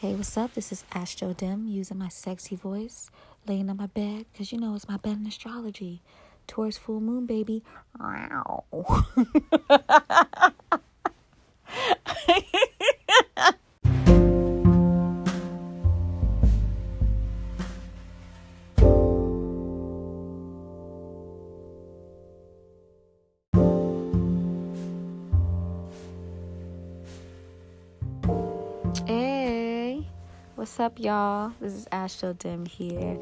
[0.00, 0.54] Hey, what's up?
[0.54, 3.10] This is Astro Dim using my sexy voice,
[3.46, 6.00] laying on my bed, because you know it's my bed in astrology.
[6.46, 7.62] Taurus full moon, baby.
[8.00, 8.64] Wow.
[30.80, 31.52] up, y'all?
[31.60, 33.18] This is Astro Dim here,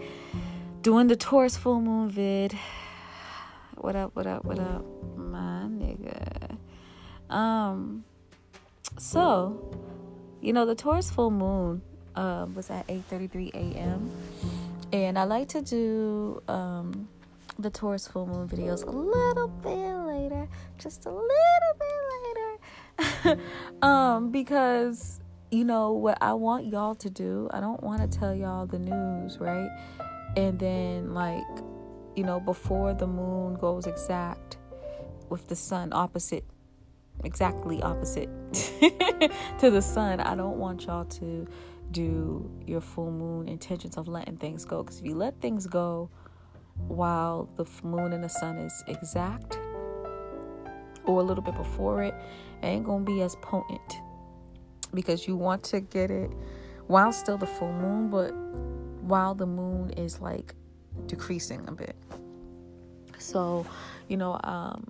[0.82, 2.56] doing the Taurus full moon vid.
[3.74, 4.14] What up?
[4.14, 4.44] What up?
[4.44, 4.84] What up,
[5.16, 6.56] my nigga?
[7.28, 8.04] Um,
[8.96, 9.76] so
[10.40, 11.82] you know the Taurus full moon
[12.14, 14.08] uh, was at eight thirty three a.m.
[14.92, 17.08] and I like to do um
[17.58, 20.48] the Taurus full moon videos a little bit later,
[20.78, 23.40] just a little bit later,
[23.82, 25.18] um because
[25.50, 27.48] you know what I want y'all to do.
[27.52, 29.70] I don't want to tell y'all the news, right?
[30.36, 31.44] And then like,
[32.16, 34.58] you know, before the moon goes exact
[35.28, 36.44] with the sun opposite
[37.24, 41.46] exactly opposite to the sun, I don't want y'all to
[41.90, 46.10] do your full moon intentions of letting things go because if you let things go
[46.86, 49.58] while the moon and the sun is exact
[51.06, 52.14] or a little bit before it,
[52.62, 53.94] it ain't gonna be as potent
[54.94, 56.30] because you want to get it
[56.86, 58.34] while still the full moon, but
[59.02, 60.54] while the moon is like
[61.06, 61.96] decreasing a bit.
[63.18, 63.66] So,
[64.08, 64.84] you know, um,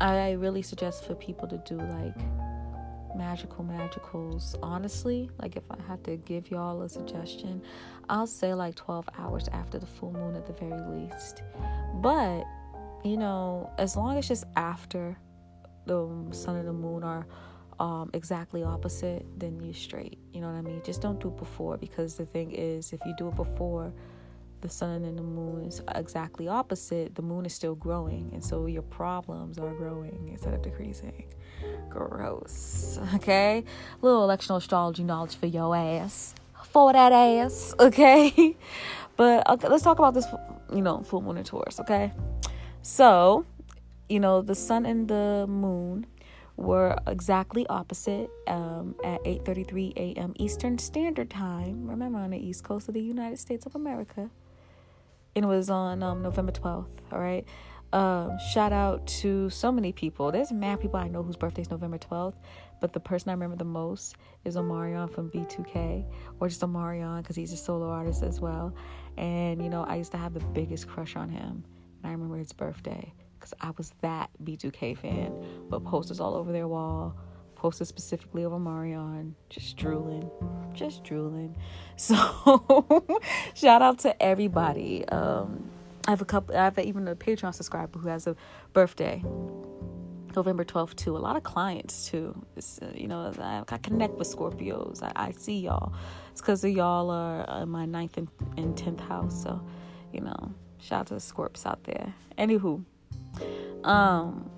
[0.00, 2.16] I really suggest for people to do like
[3.16, 4.56] magical magicals.
[4.62, 7.62] Honestly, like if I had to give y'all a suggestion,
[8.08, 11.42] I'll say like 12 hours after the full moon at the very least.
[11.96, 12.44] But,
[13.04, 15.18] you know, as long as just after
[15.86, 17.26] the sun and the moon are
[17.80, 20.18] um, exactly opposite, then you straight.
[20.32, 20.82] You know what I mean?
[20.84, 23.92] Just don't do it before because the thing is, if you do it before
[24.60, 28.66] the sun and the moon is exactly opposite, the moon is still growing, and so
[28.66, 31.24] your problems are growing instead of decreasing.
[31.88, 32.98] Gross.
[33.14, 33.64] Okay?
[34.02, 36.34] Little electional astrology knowledge for your ass.
[36.64, 37.74] For that ass.
[37.80, 38.56] Okay?
[39.16, 40.26] But okay, let's talk about this,
[40.72, 41.80] you know, full moon and Taurus.
[41.80, 42.12] Okay?
[42.82, 43.44] So,
[44.08, 46.06] you know, the sun and the moon
[46.58, 50.34] were exactly opposite um, at 8:33 a.m.
[50.36, 51.88] Eastern Standard Time.
[51.88, 54.28] Remember, on the east coast of the United States of America,
[55.36, 56.90] and it was on um, November 12th.
[57.12, 57.46] All right.
[57.90, 60.30] Um, shout out to so many people.
[60.30, 62.34] There's mad people I know whose birthday is November 12th,
[62.82, 66.04] but the person I remember the most is Omarion from B2K,
[66.38, 68.74] or just Omarion because he's a solo artist as well.
[69.16, 71.64] And you know, I used to have the biggest crush on him,
[72.02, 75.34] and I remember his birthday because I was that B2K fan.
[75.68, 77.16] But posters all over their wall,
[77.54, 80.30] posters specifically of Omarion, just drooling,
[80.74, 81.56] just drooling.
[81.96, 82.16] So
[83.54, 85.06] shout out to everybody.
[85.08, 85.70] Um,
[86.06, 86.56] I have a couple.
[86.56, 88.36] I have even a Patreon subscriber who has a
[88.72, 89.22] birthday.
[90.36, 91.16] November 12th too.
[91.16, 92.40] A lot of clients too.
[92.56, 95.02] It's, uh, you know, I, I, connect with Scorpios.
[95.02, 95.92] I, I see y'all.
[96.30, 99.42] It's because y'all are in my ninth and, and tenth house.
[99.42, 99.60] So,
[100.12, 102.14] you know, shout out to the Scorps out there.
[102.38, 102.84] Anywho,
[103.84, 104.50] um,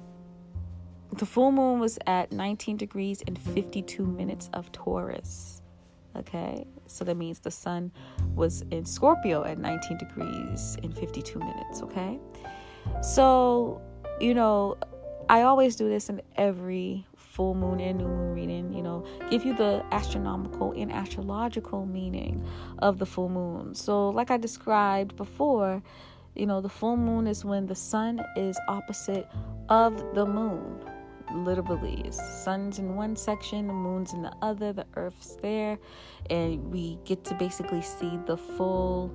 [1.17, 5.63] the full moon was at 19 degrees and 52 minutes of Taurus.
[6.17, 7.93] Okay, so that means the sun
[8.35, 11.83] was in Scorpio at 19 degrees and 52 minutes.
[11.83, 12.19] Okay,
[13.03, 13.81] so
[14.21, 14.77] you know,
[15.29, 19.45] I always do this in every full moon and new moon reading, you know, give
[19.45, 22.45] you the astronomical and astrological meaning
[22.81, 23.75] of the full moon.
[23.75, 25.83] So, like I described before,
[26.41, 29.29] you know, the full moon is when the sun is opposite
[29.69, 30.81] of the moon.
[31.35, 35.79] Literally, sun's in one section, the moon's in the other, the earth's there,
[36.31, 39.13] and we get to basically see the full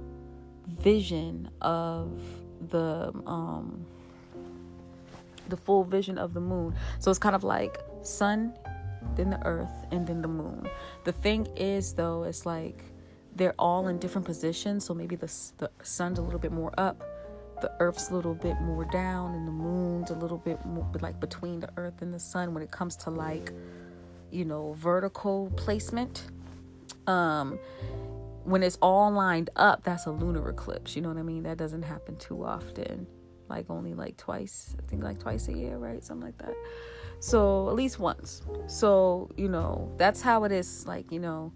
[0.68, 2.22] vision of
[2.70, 3.86] the um
[5.50, 6.76] the full vision of the moon.
[7.00, 8.54] So it's kind of like sun,
[9.16, 10.70] then the earth, and then the moon.
[11.06, 12.84] The thing is though, it's like
[13.36, 14.86] they're all in different positions.
[14.86, 17.04] So maybe the, the sun's a little bit more up,
[17.66, 21.20] the earth's a little bit more down, and the moon's a little bit more like
[21.20, 23.52] between the earth and the sun when it comes to like,
[24.30, 26.28] you know, vertical placement.
[27.08, 27.58] Um,
[28.44, 30.96] when it's all lined up, that's a lunar eclipse.
[30.96, 31.42] You know what I mean?
[31.42, 33.08] That doesn't happen too often.
[33.50, 36.04] Like only like twice, I think like twice a year, right?
[36.04, 36.54] Something like that.
[37.20, 38.44] So at least once.
[38.68, 41.52] So, you know, that's how it is like, you know,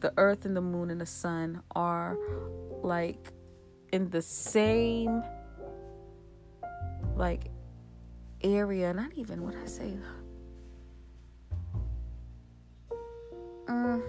[0.00, 2.18] the earth and the moon and the sun are
[2.82, 3.32] like
[3.94, 5.22] in the same
[7.16, 7.50] like
[8.42, 9.96] area not even what i say
[13.66, 14.02] um,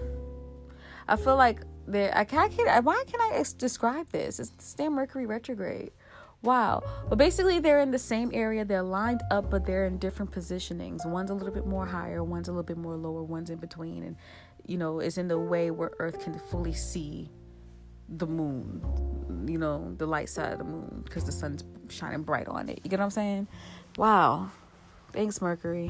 [1.08, 2.12] I feel like there.
[2.16, 2.52] I can't.
[2.84, 4.40] Why can I describe this?
[4.40, 5.92] It's still Mercury retrograde.
[6.42, 6.82] Wow.
[7.08, 8.64] But basically, they're in the same area.
[8.64, 11.06] They're lined up, but they're in different positionings.
[11.06, 14.02] One's a little bit more higher, one's a little bit more lower, one's in between.
[14.02, 14.16] And,
[14.66, 17.30] you know, it's in the way where Earth can fully see
[18.08, 22.48] the moon, you know, the light side of the moon, because the sun's shining bright
[22.48, 22.80] on it.
[22.84, 23.48] You get what I'm saying?
[23.96, 24.50] Wow.
[25.12, 25.88] Thanks, Mercury.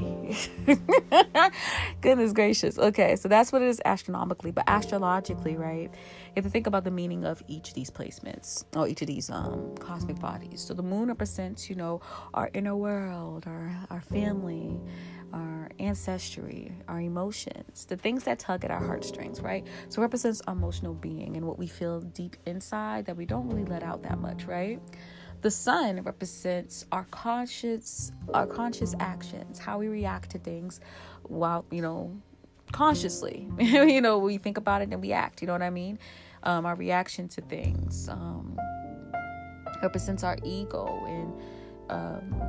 [2.01, 2.79] Goodness gracious.
[2.79, 5.89] Okay, so that's what it is astronomically, but astrologically, right?
[5.91, 9.07] You have to think about the meaning of each of these placements or each of
[9.07, 10.61] these um, cosmic bodies.
[10.61, 11.99] So the moon represents, you know,
[12.33, 14.79] our inner world, our our family,
[15.33, 19.65] our ancestry, our emotions, the things that tug at our heartstrings, right?
[19.89, 23.65] So represents our emotional being and what we feel deep inside that we don't really
[23.65, 24.79] let out that much, right?
[25.41, 30.79] The sun represents our conscious our conscious actions, how we react to things
[31.23, 32.19] while, you know,
[32.71, 33.47] consciously.
[33.59, 35.99] you know, we think about it and we act, you know what I mean?
[36.43, 38.09] Um, our reaction to things.
[38.09, 38.57] Um,
[39.81, 41.33] represents our ego and
[41.89, 42.41] um,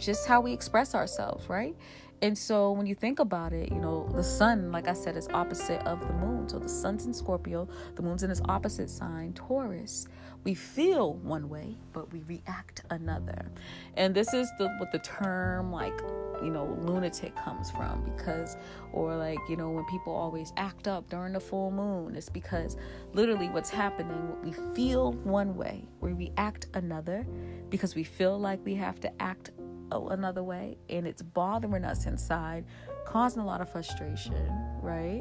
[0.00, 1.76] just how we express ourselves, right?
[2.22, 5.26] And so when you think about it, you know, the sun, like I said, is
[5.28, 6.48] opposite of the moon.
[6.48, 10.06] So the sun's in Scorpio, the moon's in its opposite sign, Taurus
[10.44, 13.50] we feel one way but we react another
[13.96, 15.98] and this is the what the term like
[16.42, 18.56] you know lunatic comes from because
[18.92, 22.76] or like you know when people always act up during the full moon it's because
[23.12, 27.26] literally what's happening we feel one way we react another
[27.68, 29.50] because we feel like we have to act
[29.90, 32.64] another way and it's bothering us inside
[33.06, 34.48] causing a lot of frustration
[34.82, 35.20] right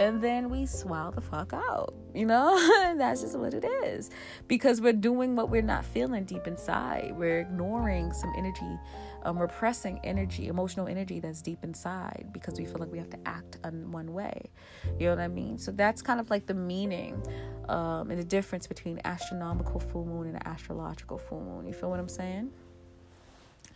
[0.00, 2.56] and then we swell the fuck out, you know?
[2.96, 4.08] that's just what it is.
[4.48, 7.12] Because we're doing what we're not feeling deep inside.
[7.18, 8.78] We're ignoring some energy,
[9.24, 13.18] um, repressing energy, emotional energy that's deep inside because we feel like we have to
[13.26, 14.50] act in one way.
[14.98, 15.58] You know what I mean?
[15.58, 17.22] So that's kind of like the meaning
[17.68, 21.66] um, and the difference between astronomical full moon and astrological full moon.
[21.66, 22.50] You feel what I'm saying?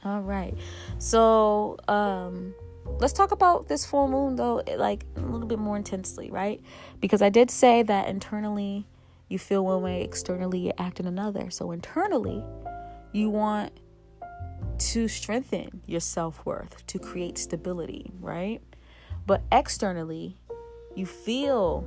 [0.05, 0.55] All right.
[0.99, 2.55] So, um,
[2.99, 6.61] let's talk about this full moon though like a little bit more intensely right?
[7.01, 8.87] Because i did say that internally
[9.29, 11.51] you feel one way externally you act in another.
[11.51, 12.45] So internally
[13.13, 13.73] you want
[14.79, 18.61] to strengthen your self-worth to create stability right?
[19.27, 20.37] But externally
[20.95, 21.87] you feel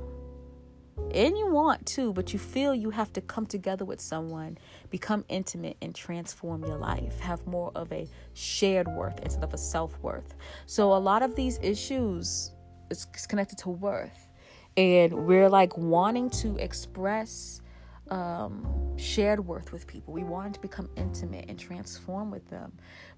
[1.12, 4.58] and you want to, but you feel you have to come together with someone,
[4.90, 7.18] become intimate, and transform your life.
[7.20, 10.34] Have more of a shared worth instead of a self worth.
[10.66, 12.52] So, a lot of these issues
[12.90, 14.28] is connected to worth,
[14.76, 17.62] and we're like wanting to express
[18.10, 20.12] um, shared worth with people.
[20.12, 22.72] We want to become intimate and transform with them,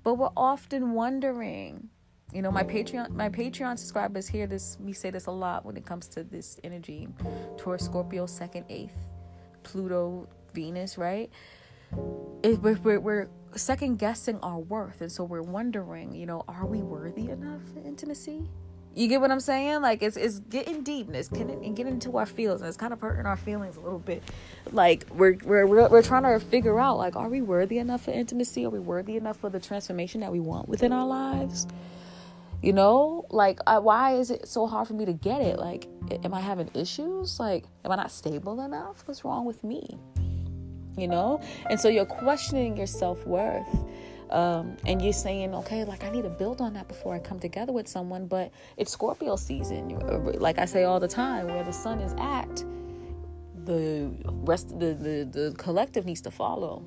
[0.05, 1.89] but we're often wondering
[2.33, 5.77] you know my patreon my patreon subscribers hear this me say this a lot when
[5.77, 7.09] it comes to this energy
[7.57, 8.97] towards scorpio second eighth
[9.63, 11.31] pluto venus right
[12.45, 16.67] it, we're, we're, we're second guessing our worth and so we're wondering you know are
[16.67, 18.49] we worthy enough for intimacy
[18.95, 19.83] you get what I'm saying?
[19.83, 23.01] Like it's it's getting deep and getting, and into our feelings and it's kind of
[23.01, 24.23] hurting our feelings a little bit.
[24.73, 28.67] Like we're we're we're trying to figure out like are we worthy enough for intimacy?
[28.67, 31.69] Are we worthy enough for the transformation that we want within our lives?
[32.63, 35.59] You know, like, why is it so hard for me to get it?
[35.59, 35.89] Like,
[36.25, 37.41] am I having issues?
[37.41, 39.03] Like, am I not stable enough?
[39.07, 39.99] What's wrong with me?
[40.99, 41.41] You know?
[41.71, 43.67] And so you're questioning your self worth.
[44.31, 47.41] Um, and you're saying, okay, like I need to build on that before I come
[47.41, 48.27] together with someone.
[48.27, 49.99] But it's Scorpio season,
[50.39, 52.65] like I say all the time, where the sun is at,
[53.65, 56.85] the rest, the the, the collective needs to follow.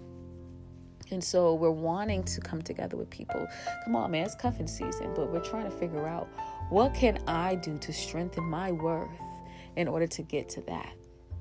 [1.13, 3.47] And so we're wanting to come together with people.
[3.85, 6.27] Come on, man, it's cuffing season, but we're trying to figure out
[6.69, 9.09] what can I do to strengthen my worth
[9.75, 10.93] in order to get to that.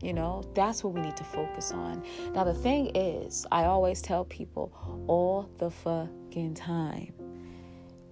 [0.02, 2.05] You know, that's what we need to focus on.
[2.35, 4.73] Now, the thing is, I always tell people
[5.07, 7.14] all the fucking time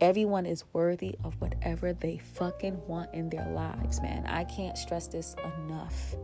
[0.01, 4.25] everyone is worthy of whatever they fucking want in their lives, man.
[4.27, 6.15] I can't stress this enough.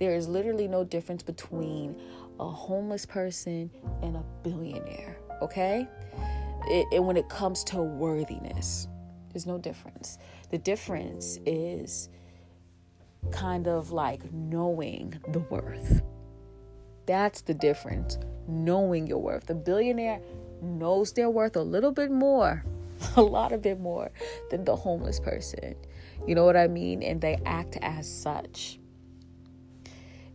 [0.00, 2.00] There is literally no difference between
[2.40, 3.70] a homeless person
[4.02, 5.86] and a billionaire, okay?
[6.64, 8.88] It, and when it comes to worthiness,
[9.32, 10.18] there's no difference.
[10.50, 12.08] The difference is
[13.30, 16.02] kind of like knowing the worth.
[17.06, 18.18] That's the difference,
[18.48, 19.46] knowing your worth.
[19.46, 20.20] The billionaire
[20.62, 22.64] knows their worth a little bit more,
[23.16, 24.10] a lot of bit more
[24.50, 25.76] than the homeless person.
[26.26, 27.02] You know what I mean?
[27.02, 28.79] And they act as such.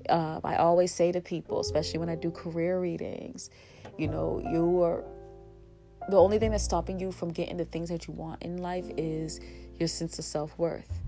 [0.09, 3.49] Um, I always say to people, especially when I do career readings,
[3.97, 5.03] you know, you are
[6.09, 8.85] the only thing that's stopping you from getting the things that you want in life
[8.97, 9.39] is
[9.79, 11.01] your sense of self worth.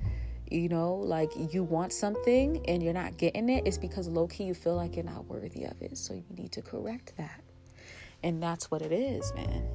[0.49, 4.45] you know, like you want something and you're not getting it, it's because low key
[4.45, 5.97] you feel like you're not worthy of it.
[5.97, 7.41] So you need to correct that.
[8.23, 9.67] And that's what it is, man.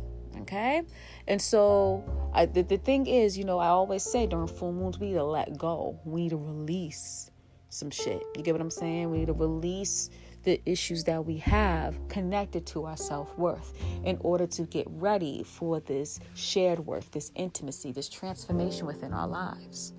[0.42, 0.82] Okay?
[1.28, 4.98] And so I, the, the thing is, you know, I always say during full moons,
[4.98, 6.00] we need to let go.
[6.04, 7.30] We need to release
[7.72, 8.22] some shit.
[8.36, 9.10] You get what I'm saying?
[9.10, 10.10] We need to release
[10.44, 13.72] the issues that we have connected to our self worth
[14.04, 19.26] in order to get ready for this shared worth, this intimacy, this transformation within our
[19.26, 19.94] lives.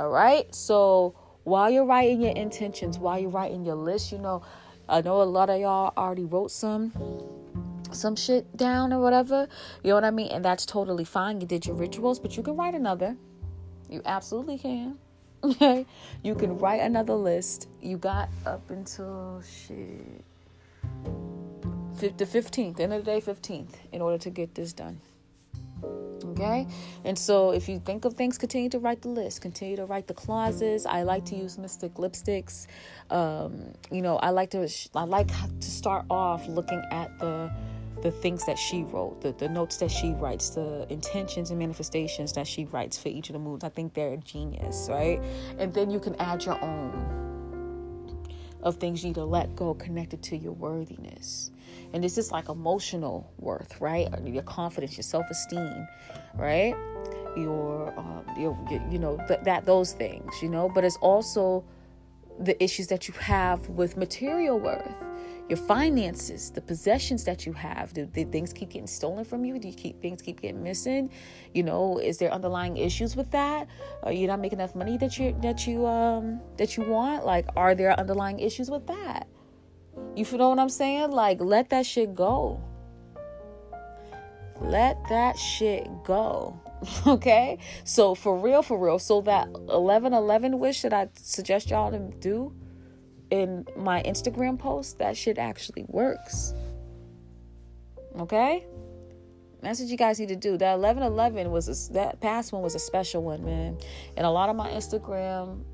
[0.00, 0.52] All right?
[0.54, 1.14] So
[1.44, 4.42] while you're writing your intentions, while you're writing your list, you know,
[4.88, 6.92] I know a lot of y'all already wrote some
[7.92, 9.46] some shit down or whatever.
[9.84, 10.32] You know what I mean?
[10.32, 11.40] And that's totally fine.
[11.40, 13.16] You did your rituals, but you can write another.
[13.88, 14.98] You absolutely can.
[15.44, 15.86] Okay?
[16.22, 17.68] You can write another list.
[17.82, 20.24] You got up until shit.
[22.00, 25.00] The 15th, end of the day, 15th, in order to get this done.
[26.24, 26.66] Okay?
[27.04, 30.06] And so if you think of things, continue to write the list, continue to write
[30.06, 30.86] the clauses.
[30.86, 32.66] I like to use mystic lipsticks.
[33.10, 37.52] Um, you know, I like to I like to start off looking at the
[38.04, 42.34] the things that she wrote, the, the notes that she writes, the intentions and manifestations
[42.34, 43.64] that she writes for each of the moods.
[43.64, 45.18] I think they're a genius, right?
[45.58, 47.24] And then you can add your own
[48.62, 51.50] of things you need to let go connected to your worthiness.
[51.94, 54.06] And this is like emotional worth, right?
[54.22, 55.88] Your confidence, your self esteem,
[56.34, 56.74] right?
[57.38, 60.68] Your, um, your, your you know, th- that those things, you know.
[60.68, 61.64] But it's also
[62.38, 64.94] the issues that you have with material worth
[65.48, 67.92] your finances, the possessions that you have.
[67.92, 69.58] Do, do, things keep getting stolen from you?
[69.58, 71.10] Do you keep things keep getting missing?
[71.52, 73.68] You know, is there underlying issues with that?
[74.02, 77.26] Are you not making enough money that you that you um that you want?
[77.26, 79.28] Like, are there underlying issues with that?
[80.16, 81.10] You know what I'm saying?
[81.10, 82.62] Like, let that shit go.
[84.60, 86.58] Let that shit go.
[87.06, 87.58] okay?
[87.84, 88.98] So for real, for real.
[88.98, 92.54] So that 1111 wish that I suggest y'all to do
[93.34, 96.54] in my Instagram post, that shit actually works.
[98.18, 98.64] Okay?
[99.60, 100.56] That's what you guys need to do.
[100.56, 103.76] That 1111 was a, that past one was a special one, man.
[104.16, 105.64] And a lot of my Instagram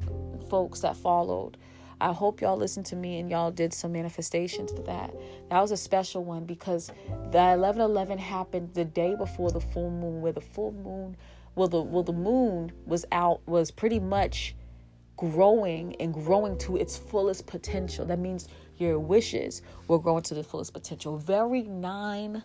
[0.49, 1.59] folks that followed,
[2.01, 5.15] I hope y'all listened to me and y'all did some manifestations for that.
[5.51, 6.87] That was a special one because
[7.31, 11.17] the 1111 happened the day before the full moon, where the full moon,
[11.57, 14.55] well, the well, the moon was out, was pretty much
[15.21, 18.07] growing and growing to its fullest potential.
[18.07, 18.49] That means
[18.79, 21.19] your wishes will grow into the fullest potential.
[21.19, 22.43] Very nine,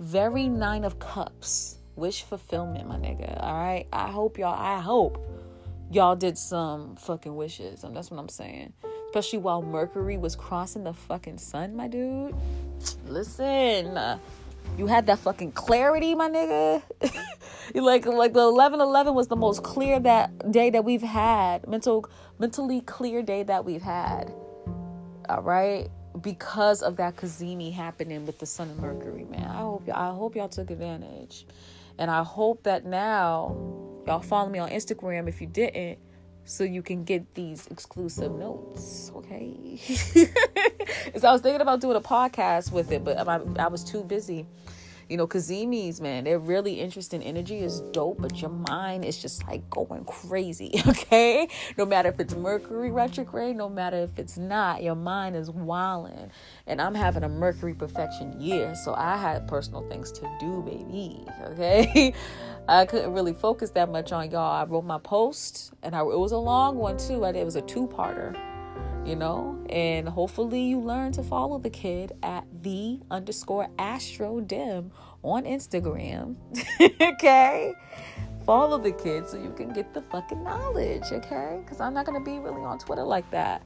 [0.00, 1.78] very nine of cups.
[1.94, 3.40] Wish fulfillment, my nigga.
[3.40, 3.86] All right.
[3.92, 5.24] I hope y'all, I hope
[5.90, 7.84] y'all did some fucking wishes.
[7.84, 8.72] And that's what I'm saying.
[9.06, 12.34] Especially while Mercury was crossing the fucking sun, my dude.
[13.06, 13.98] Listen.
[14.76, 16.82] You had that fucking clarity, my nigga.
[17.74, 21.66] like like the 11-11 was the most clear that day that we've had.
[21.68, 22.08] Mental
[22.38, 24.32] mentally clear day that we've had.
[25.28, 25.88] All right?
[26.20, 29.44] Because of that cazimi happening with the sun and Mercury, man.
[29.44, 31.46] I hope I hope y'all took advantage.
[31.98, 33.56] And I hope that now
[34.06, 35.98] y'all follow me on Instagram if you didn't
[36.48, 39.76] so you can get these exclusive notes, okay?
[41.16, 44.02] so I was thinking about doing a podcast with it, but I, I was too
[44.02, 44.46] busy.
[45.08, 47.22] You know, Cazimis, man, they're really interesting.
[47.22, 51.48] Energy is dope, but your mind is just like going crazy, okay?
[51.78, 56.30] No matter if it's Mercury retrograde, no matter if it's not, your mind is wilding.
[56.66, 61.24] And I'm having a Mercury profection year, so I had personal things to do, baby,
[61.52, 62.12] okay?
[62.68, 64.52] I couldn't really focus that much on y'all.
[64.52, 67.24] I wrote my post, and I, it was a long one too.
[67.24, 68.36] It was a two-parter,
[69.08, 69.58] you know.
[69.70, 76.36] And hopefully, you learn to follow the kid at the underscore Astro Dim on Instagram.
[77.00, 77.72] okay,
[78.44, 81.04] follow the kid so you can get the fucking knowledge.
[81.10, 83.62] Okay, because I'm not gonna be really on Twitter like that.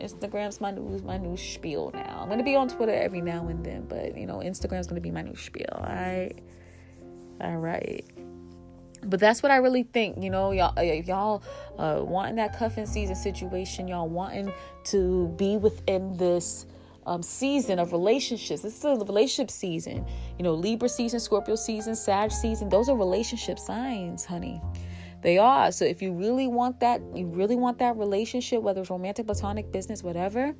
[0.00, 2.20] Instagram's my new my new spiel now.
[2.22, 5.10] I'm gonna be on Twitter every now and then, but you know, Instagram's gonna be
[5.10, 5.66] my new spiel.
[5.72, 6.38] All right,
[7.40, 8.04] all right
[9.04, 10.22] but that's what I really think.
[10.22, 11.42] You know, y'all, y'all
[11.78, 14.52] uh, wanting that cuffing season situation, y'all wanting
[14.84, 16.66] to be within this
[17.06, 18.62] um, season of relationships.
[18.62, 20.06] This is a relationship season.
[20.38, 22.68] You know, Libra season, Scorpio season, Sag season.
[22.68, 24.60] Those are relationship signs, honey.
[25.22, 25.70] They are.
[25.70, 29.70] So if you really want that, you really want that relationship, whether it's romantic, platonic,
[29.70, 30.54] business, whatever.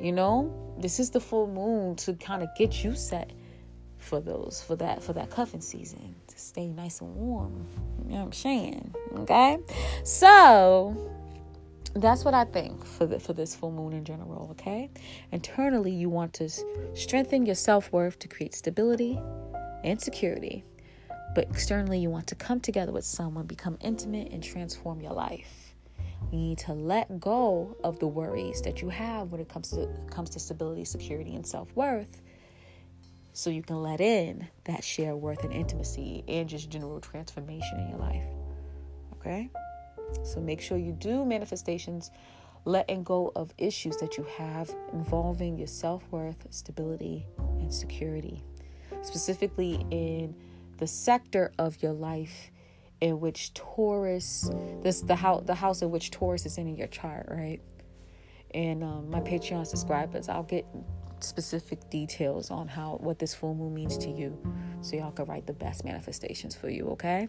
[0.00, 3.32] You know, this is the full moon to kind of get you set
[3.98, 7.66] for those for that for that cuffing season stay nice and warm.
[8.04, 8.94] You know what I'm saying?
[9.18, 9.58] Okay,
[10.04, 10.94] so
[11.94, 14.48] that's what I think for the, for this full moon in general.
[14.52, 14.90] Okay,
[15.32, 16.48] internally you want to
[16.94, 19.18] strengthen your self worth to create stability
[19.84, 20.64] and security.
[21.34, 25.74] but externally you want to come together with someone, become intimate, and transform your life.
[26.32, 29.88] You need to let go of the worries that you have when it comes to
[30.10, 32.22] comes to stability, security, and self worth,
[33.36, 37.90] so you can let in that shared worth and intimacy and just general transformation in
[37.90, 38.24] your life.
[39.12, 39.50] Okay,
[40.24, 42.10] so make sure you do manifestations,
[42.64, 47.26] letting go of issues that you have involving your self worth, stability,
[47.58, 48.42] and security,
[49.02, 50.34] specifically in
[50.78, 52.50] the sector of your life
[53.02, 54.50] in which Taurus,
[54.82, 57.60] this the house the house in which Taurus is in, in your chart, right?
[58.54, 60.64] And um, my Patreon subscribers, I'll get
[61.20, 64.36] specific details on how what this full moon means to you,
[64.80, 66.88] so y'all can write the best manifestations for you.
[66.90, 67.28] Okay.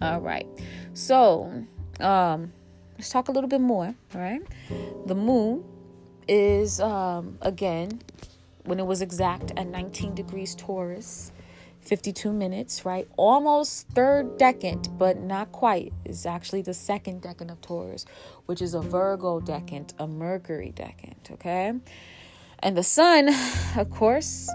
[0.00, 0.46] All right.
[0.94, 1.64] So,
[2.00, 2.52] um,
[2.96, 3.94] let's talk a little bit more.
[4.14, 4.42] All right.
[5.06, 5.64] The moon
[6.28, 8.00] is um again
[8.64, 11.32] when it was exact at 19 degrees Taurus
[11.82, 13.08] 52 minutes, right?
[13.16, 15.92] Almost third decan, but not quite.
[16.04, 18.06] It's actually the second decan of Taurus,
[18.46, 21.72] which is a Virgo decan, a Mercury decan, okay?
[22.62, 23.28] And the sun,
[23.76, 24.50] of course,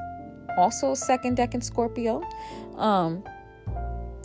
[0.57, 2.23] also second decan Scorpio.
[2.75, 3.23] Um,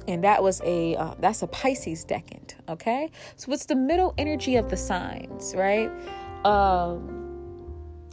[0.09, 3.11] and that was a uh, that's a Pisces decan, okay?
[3.37, 5.91] So it's the middle energy of the signs, right?
[6.45, 7.23] Um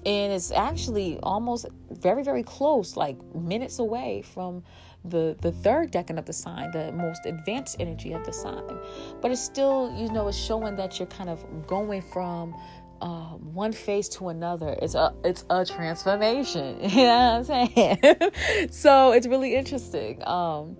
[0.05, 4.63] and it's actually almost very very close like minutes away from
[5.05, 8.79] the the third decan of the sign the most advanced energy of the sign
[9.21, 12.55] but it's still you know it's showing that you're kind of going from
[13.01, 16.77] uh, one face to another it's a it's a transformation.
[16.89, 18.15] You know what i'm saying?
[18.71, 20.21] So it's really interesting.
[20.27, 20.77] Um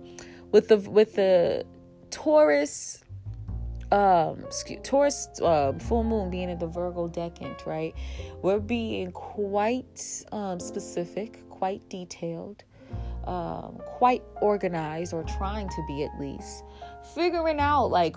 [0.52, 1.64] with the with the
[2.10, 3.04] taurus
[3.92, 4.44] um
[4.82, 7.94] Taurus uh, full moon being in the Virgo decan, right?
[8.42, 12.62] We're being quite um, specific, quite detailed,
[13.24, 16.64] um, quite organized, or trying to be at least,
[17.14, 18.16] figuring out like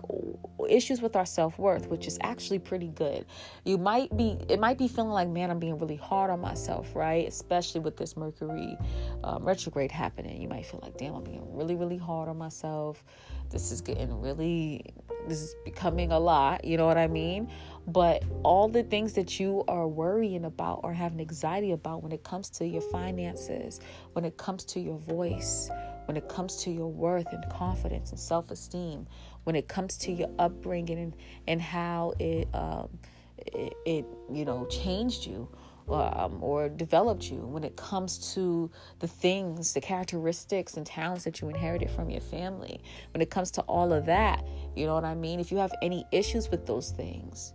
[0.69, 3.25] issues with our self-worth which is actually pretty good.
[3.65, 6.95] You might be it might be feeling like man i'm being really hard on myself
[6.95, 7.27] right?
[7.27, 8.77] Especially with this mercury
[9.23, 10.41] um, retrograde happening.
[10.41, 13.03] You might feel like damn i'm being really really hard on myself.
[13.49, 14.85] This is getting really
[15.27, 17.49] this is becoming a lot you know what i mean?
[17.85, 22.23] But all the things that you are worrying about or having anxiety about when it
[22.23, 23.79] comes to your finances
[24.13, 25.69] when it comes to your voice
[26.05, 29.07] when it comes to your worth and confidence and self-esteem
[29.43, 31.15] when it comes to your upbringing and,
[31.47, 32.89] and how it, um,
[33.37, 35.47] it, it you know changed you
[35.89, 41.41] um, or developed you when it comes to the things, the characteristics and talents that
[41.41, 42.79] you inherited from your family.
[43.13, 45.39] When it comes to all of that, you know what I mean?
[45.39, 47.53] If you have any issues with those things,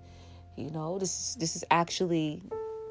[0.56, 2.42] you know, this this is actually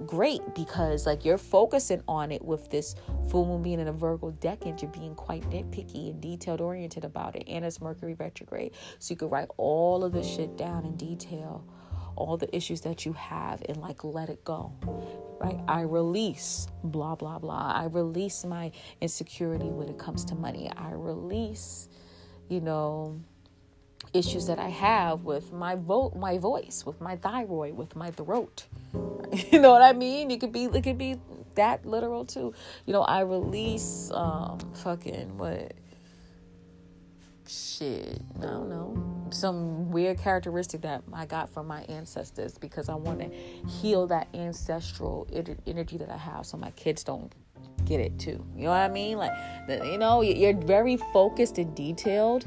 [0.06, 2.96] great because like you're focusing on it with this
[3.30, 7.36] full moon being in a Virgo decan, you're being quite nitpicky and detailed oriented about
[7.36, 10.96] it, and it's Mercury retrograde, so you could write all of this shit down in
[10.96, 11.66] detail,
[12.16, 14.72] all the issues that you have, and like let it go,
[15.42, 15.60] right?
[15.68, 17.74] I release blah blah blah.
[17.76, 20.72] I release my insecurity when it comes to money.
[20.78, 21.90] I release,
[22.50, 23.20] you know
[24.14, 28.66] issues that I have with my vote, my voice, with my thyroid, with my throat.
[29.52, 30.32] you know what I mean?
[30.32, 31.20] It could be it could be
[31.56, 32.54] that literal too.
[32.86, 35.74] You know, I release um fucking what
[37.48, 42.96] shit, I don't know, some weird characteristic that I got from my ancestors because I
[42.96, 43.30] want to
[43.68, 45.28] heal that ancestral
[45.66, 47.34] energy that I have so my kids don't
[47.86, 48.46] get it too.
[48.56, 49.18] You know what I mean?
[49.18, 49.32] Like,
[49.70, 52.46] you know, you're very focused and detailed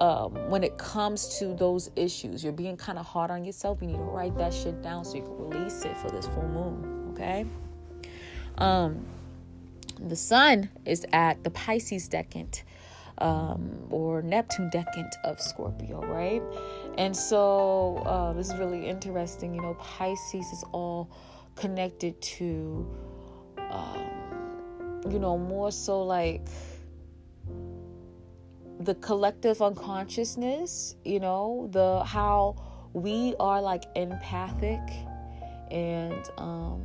[0.00, 2.42] um, when it comes to those issues.
[2.44, 3.78] You're being kind of hard on yourself.
[3.80, 6.48] You need to write that shit down so you can release it for this full
[6.48, 7.10] moon.
[7.12, 7.46] Okay.
[8.58, 9.04] Um,
[10.00, 12.62] the sun is at the Pisces decan
[13.18, 16.42] um, or Neptune decant of Scorpio, right?
[16.96, 19.54] And so uh, this is really interesting.
[19.54, 21.10] You know, Pisces is all
[21.56, 22.88] connected to,
[23.70, 26.42] um, you know, more so like
[28.80, 32.56] the collective unconsciousness, you know, the how
[32.92, 34.80] we are like empathic
[35.70, 36.80] and um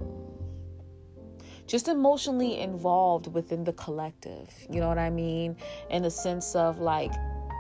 [1.66, 4.50] just emotionally involved within the collective.
[4.70, 5.56] You know what I mean?
[5.90, 7.12] In the sense of like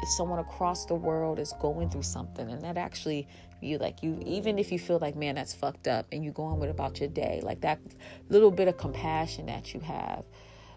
[0.01, 3.25] if someone across the world is going through something and that actually
[3.61, 6.43] you like you even if you feel like man that's fucked up and you go
[6.43, 7.79] on with about your day like that
[8.27, 10.25] little bit of compassion that you have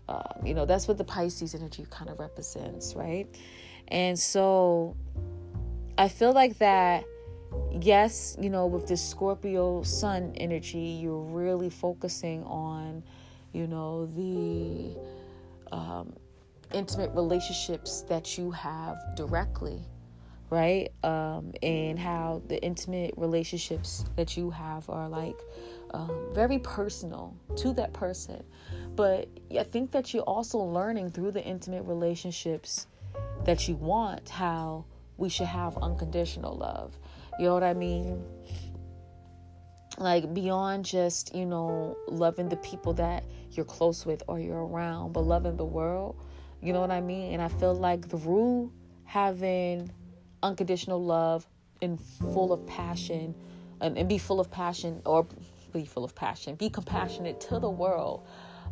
[0.08, 3.26] um, you know, that's what the Pisces energy kind of represents, right?
[3.88, 4.96] And so
[5.98, 7.04] I feel like that,
[7.80, 13.02] yes, you know, with this Scorpio sun energy, you're really focusing on,
[13.52, 14.96] you know, the
[15.74, 16.12] um,
[16.72, 19.80] intimate relationships that you have directly
[20.50, 25.36] right um, and how the intimate relationships that you have are like
[25.96, 28.42] um, very personal to that person.
[28.94, 29.28] But
[29.58, 32.86] i think that you're also learning through the intimate relationships
[33.44, 34.84] that you want how
[35.16, 36.98] we should have unconditional love.
[37.38, 38.22] You know what i mean?
[39.98, 45.12] Like beyond just you know loving the people that you're close with or you're around
[45.12, 46.16] but loving the world.
[46.60, 47.32] You know what i mean?
[47.32, 48.72] And i feel like through
[49.04, 49.90] having
[50.42, 51.46] unconditional love
[51.82, 53.34] and full of passion
[53.80, 55.26] and, and be full of passion or
[55.76, 58.26] be full of passion be compassionate to the world.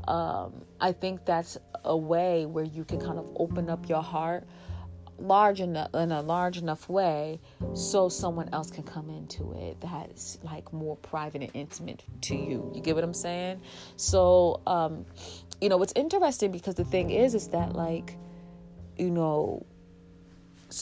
[0.07, 4.45] Um, i think that's a way where you can kind of open up your heart
[5.19, 7.41] large enough in a large enough way
[7.73, 12.71] so someone else can come into it that's like more private and intimate to you.
[12.75, 13.61] You get what i'm saying?
[13.97, 15.07] So um
[15.61, 18.17] you know it's interesting because the thing is is that like
[18.99, 19.65] you know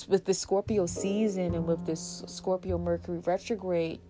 [0.09, 4.01] with the Scorpio season and with this Scorpio Mercury retrograde,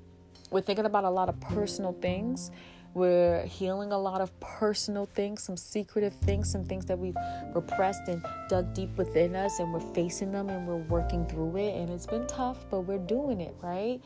[0.53, 2.51] we're thinking about a lot of personal things.
[2.95, 7.17] We're healing a lot of personal things, some secretive things, some things that we've
[7.55, 11.75] repressed and dug deep within us, and we're facing them and we're working through it.
[11.75, 13.99] And it's been tough, but we're doing it, right?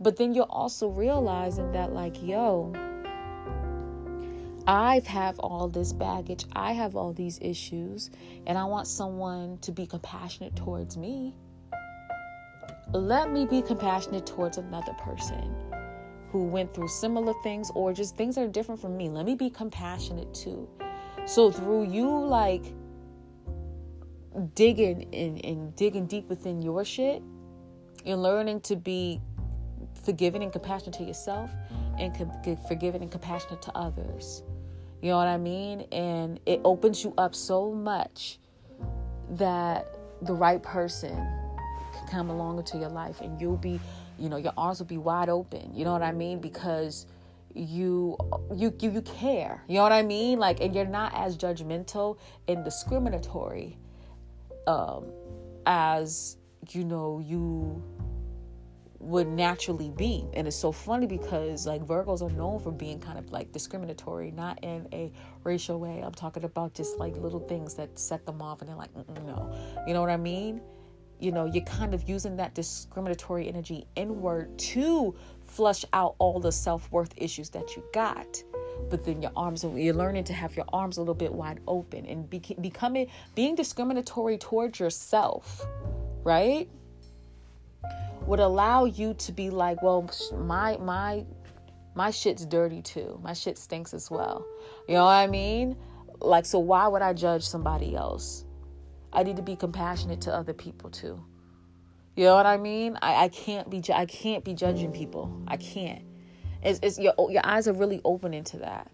[0.00, 2.72] But then you're also realizing that, like, yo,
[4.66, 6.44] I've have all this baggage.
[6.52, 8.10] I have all these issues,
[8.48, 11.36] and I want someone to be compassionate towards me.
[12.92, 15.71] Let me be compassionate towards another person
[16.32, 19.10] who went through similar things or just things that are different from me.
[19.10, 20.66] Let me be compassionate too.
[21.26, 22.64] So through you like
[24.54, 27.22] digging and, and digging deep within your shit,
[28.04, 29.20] you're learning to be
[30.04, 31.50] forgiving and compassionate to yourself
[31.98, 32.16] and
[32.66, 34.42] forgiving and compassionate to others.
[35.02, 35.82] You know what I mean?
[35.92, 38.38] And it opens you up so much
[39.32, 41.14] that the right person
[41.94, 43.80] can come along into your life and you'll be,
[44.18, 45.72] you know, your arms will be wide open.
[45.74, 46.40] You know what I mean?
[46.40, 47.06] Because
[47.54, 48.16] you
[48.54, 49.62] you you, you care.
[49.68, 50.38] You know what I mean?
[50.38, 53.76] Like and you're not as judgmental and discriminatory
[54.66, 55.06] um
[55.66, 56.36] as
[56.70, 57.82] you know you
[59.02, 60.24] would naturally be.
[60.32, 64.30] And it's so funny because like Virgos are known for being kind of like discriminatory,
[64.30, 66.00] not in a racial way.
[66.04, 68.94] I'm talking about just like little things that set them off and they're like,
[69.24, 69.52] no.
[69.86, 70.60] You know what I mean?
[71.22, 76.52] You know, you're kind of using that discriminatory energy inward to flush out all the
[76.52, 78.42] self worth issues that you got.
[78.90, 82.06] But then your arms, you're learning to have your arms a little bit wide open
[82.06, 85.64] and be, becoming, being discriminatory towards yourself,
[86.24, 86.68] right?
[88.26, 91.24] would allow you to be like, well, my my
[91.94, 93.18] my shit's dirty too.
[93.22, 94.46] My shit stinks as well.
[94.88, 95.76] You know what I mean?
[96.20, 98.44] Like, so why would I judge somebody else?
[99.12, 101.22] I need to be compassionate to other people too.
[102.16, 102.98] You know what I mean?
[103.00, 105.42] I, I can't be I can't be judging people.
[105.46, 106.02] I can't.
[106.62, 108.90] It's, it's your your eyes are really opening to that.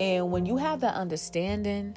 [0.00, 1.96] And when you have that understanding,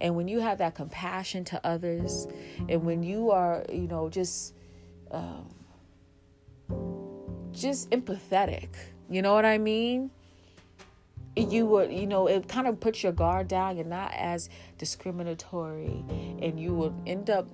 [0.00, 2.26] and when you have that compassion to others,
[2.68, 4.54] and when you are, you know, just
[5.10, 5.48] um,
[7.52, 8.68] just empathetic.
[9.08, 10.10] You know what I mean?
[11.36, 13.76] You would, you know, it kind of puts your guard down.
[13.76, 16.04] You're not as discriminatory,
[16.40, 17.48] and you would end up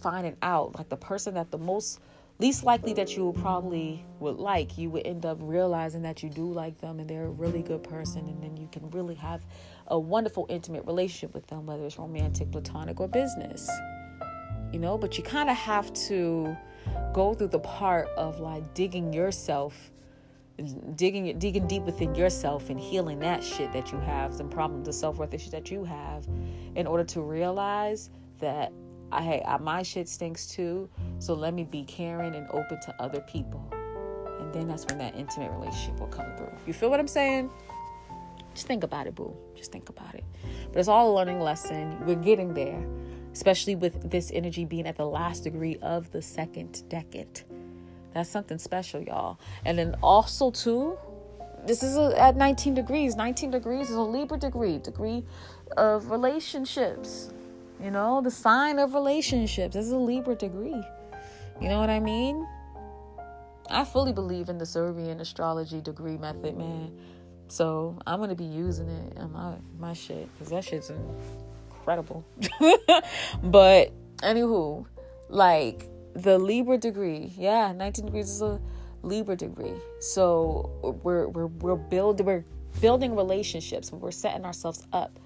[0.00, 2.00] finding out like the person that the most
[2.40, 6.30] least likely that you would probably would like you would end up realizing that you
[6.30, 9.44] do like them and they're a really good person and then you can really have
[9.88, 13.70] a wonderful intimate relationship with them whether it's romantic platonic or business
[14.72, 16.56] you know but you kind of have to
[17.12, 19.90] go through the part of like digging yourself
[20.96, 24.92] digging digging deep within yourself and healing that shit that you have some problems the
[24.92, 26.26] self-worth issues that you have
[26.74, 28.72] in order to realize that
[29.12, 30.88] I hey I, my shit stinks too.
[31.18, 33.66] So let me be caring and open to other people.
[34.40, 36.52] And then that's when that intimate relationship will come through.
[36.66, 37.50] You feel what I'm saying?
[38.54, 39.36] Just think about it boo.
[39.54, 40.24] Just think about it.
[40.72, 42.04] But it's all a learning lesson.
[42.06, 42.84] We're getting there
[43.32, 47.44] especially with this energy being at the last degree of the second decan.
[48.14, 49.38] That's something special, y'all.
[49.64, 50.98] And then also, too,
[51.66, 53.16] this is a, at 19 degrees.
[53.16, 55.24] 19 degrees is a Libra degree, degree
[55.76, 57.32] of relationships.
[57.82, 59.74] You know, the sign of relationships.
[59.74, 60.82] This is a Libra degree.
[61.60, 62.46] You know what I mean?
[63.70, 66.92] I fully believe in the Sabian astrology degree method, man.
[67.48, 70.90] So I'm gonna be using it in my my shit because that shit's
[71.70, 72.24] incredible.
[73.42, 73.92] but
[74.22, 74.86] anywho,
[75.28, 78.60] like the Libra degree, yeah, 19 degrees is a
[79.02, 79.74] Libra degree.
[80.00, 82.44] So we're we're we're building we're
[82.80, 83.92] building relationships.
[83.92, 85.18] We're setting ourselves up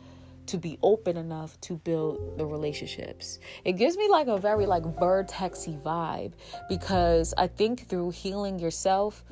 [0.46, 3.38] to be open enough to build the relationships.
[3.64, 6.32] It gives me like a very like Vertexy vibe
[6.68, 9.24] because I think through healing yourself,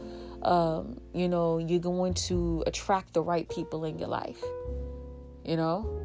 [0.43, 4.43] um, you know, you're going to attract the right people in your life.
[5.45, 6.02] You know?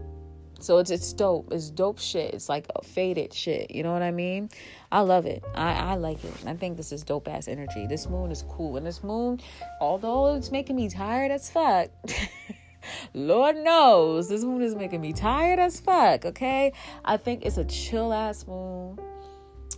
[0.59, 1.49] So it's it's dope.
[1.51, 2.33] It's dope shit.
[2.33, 3.71] It's like a faded shit.
[3.71, 4.49] You know what I mean?
[4.91, 5.43] I love it.
[5.55, 6.33] I, I like it.
[6.45, 7.85] I think this is dope ass energy.
[7.87, 8.77] This moon is cool.
[8.77, 9.39] And this moon,
[9.81, 11.89] although it's making me tired as fuck.
[13.13, 16.25] Lord knows this moon is making me tired as fuck.
[16.25, 16.73] Okay,
[17.05, 18.97] I think it's a chill ass moon.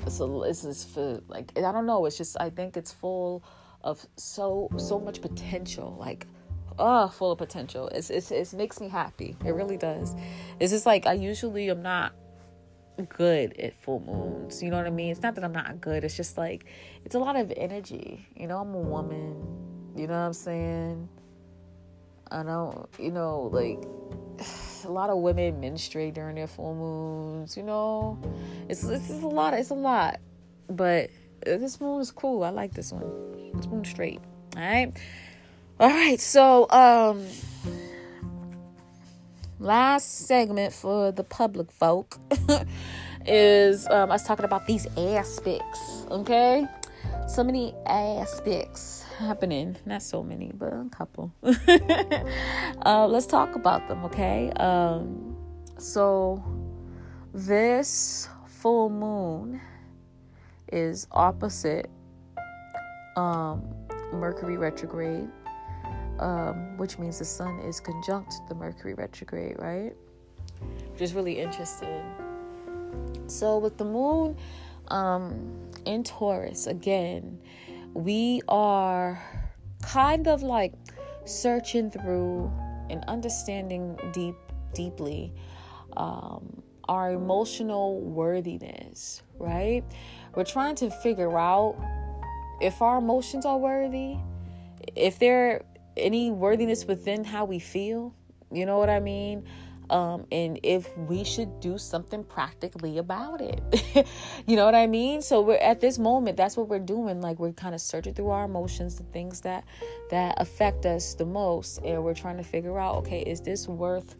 [0.05, 2.05] It's a it's just for like I don't know.
[2.05, 3.43] It's just I think it's full
[3.83, 5.97] of so so much potential.
[5.99, 6.27] Like
[6.79, 7.87] oh, full of potential.
[7.89, 9.35] It's it's it makes me happy.
[9.45, 10.15] It really does.
[10.59, 12.13] It's just like I usually am not
[13.07, 14.61] good at full moons.
[14.61, 15.11] You know what I mean?
[15.11, 16.03] It's not that I'm not good.
[16.03, 16.65] It's just like
[17.05, 18.27] it's a lot of energy.
[18.35, 19.35] You know, I'm a woman.
[19.95, 21.09] You know what I'm saying?
[22.31, 23.83] I don't, you know, like
[24.85, 27.57] a lot of women menstruate during their full moons.
[27.57, 28.19] You know,
[28.67, 29.53] it's it's, it's a lot.
[29.53, 30.19] It's a lot,
[30.69, 31.09] but
[31.47, 32.43] uh, this moon is cool.
[32.43, 33.51] I like this one.
[33.55, 34.19] This moon straight.
[34.55, 34.93] All right,
[35.79, 36.19] all right.
[36.19, 37.25] So, um,
[39.59, 42.17] last segment for the public folk
[43.25, 46.05] is um, I was talking about these aspects.
[46.11, 46.67] Okay,
[47.27, 49.75] so many aspects happening.
[49.85, 51.31] Not so many, but a couple.
[52.85, 54.51] uh, let's talk about them, okay?
[54.57, 55.35] Um,
[55.77, 56.43] so,
[57.33, 59.61] this full moon
[60.71, 61.89] is opposite
[63.15, 63.63] um,
[64.13, 65.27] Mercury retrograde,
[66.19, 69.93] um, which means the sun is conjunct the Mercury retrograde, right?
[70.91, 72.03] Which is really interesting.
[73.27, 74.37] So, with the moon
[74.89, 77.39] um, in Taurus, again,
[77.93, 79.21] we are
[79.81, 80.73] kind of like
[81.25, 82.51] searching through
[82.89, 84.35] and understanding deep
[84.73, 85.33] deeply
[85.97, 89.83] um, our emotional worthiness right
[90.35, 91.75] we're trying to figure out
[92.61, 94.15] if our emotions are worthy
[94.95, 95.63] if there
[95.97, 98.13] any worthiness within how we feel
[98.51, 99.43] you know what i mean
[99.89, 104.07] um, and if we should do something practically about it.
[104.45, 105.21] you know what I mean?
[105.21, 107.21] So we're at this moment, that's what we're doing.
[107.21, 109.63] Like we're kind of searching through our emotions, the things that
[110.11, 114.15] that affect us the most, and we're trying to figure out, okay, is this worth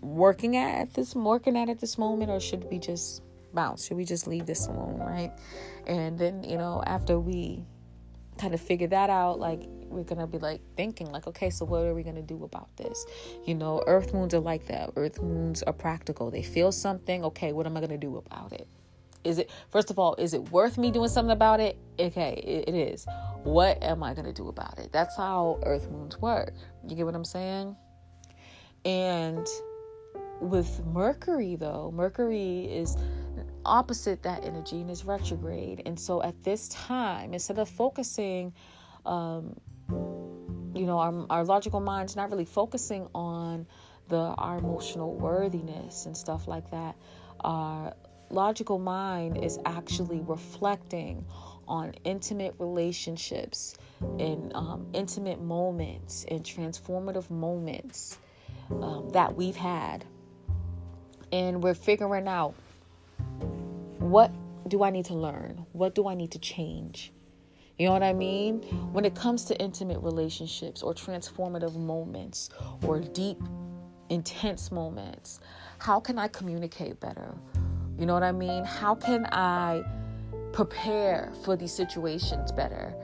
[0.00, 3.86] working at, at this working at at this moment, or should we just bounce?
[3.86, 5.32] Should we just leave this alone, right?
[5.86, 7.66] And then you know after we
[8.38, 11.82] kind of figure that out, like we're gonna be like thinking like okay so what
[11.82, 13.04] are we gonna do about this?
[13.46, 14.90] You know earth moons are like that.
[14.96, 16.30] Earth moons are practical.
[16.30, 17.24] They feel something.
[17.24, 18.66] Okay what am i gonna do about it?
[19.24, 21.78] Is it first of all is it worth me doing something about it?
[21.98, 23.06] Okay it, it is.
[23.44, 24.92] What am i gonna do about it?
[24.92, 26.52] That's how earth moons work.
[26.86, 27.76] You get what i'm saying?
[28.84, 29.46] And
[30.40, 32.96] with mercury though mercury is
[33.64, 35.82] opposite that energy and is retrograde.
[35.86, 38.52] And so at this time instead of focusing
[39.06, 39.56] um,
[39.88, 43.66] you know our, our logical mind's not really focusing on
[44.08, 46.96] the our emotional worthiness and stuff like that.
[47.40, 47.94] Our
[48.30, 51.24] logical mind is actually reflecting
[51.66, 58.18] on intimate relationships and um, intimate moments and transformative moments
[58.70, 60.04] um, that we've had.
[61.30, 62.54] And we're figuring out
[63.98, 64.32] what
[64.66, 65.66] do i need to learn?
[65.72, 67.12] What do i need to change
[67.78, 68.60] you know what I mean?
[68.92, 72.50] When it comes to intimate relationships or transformative moments
[72.82, 73.38] or deep,
[74.08, 75.38] intense moments,
[75.78, 77.36] how can I communicate better?
[77.96, 78.64] You know what I mean?
[78.64, 79.84] How can I
[80.52, 82.94] prepare for these situations better?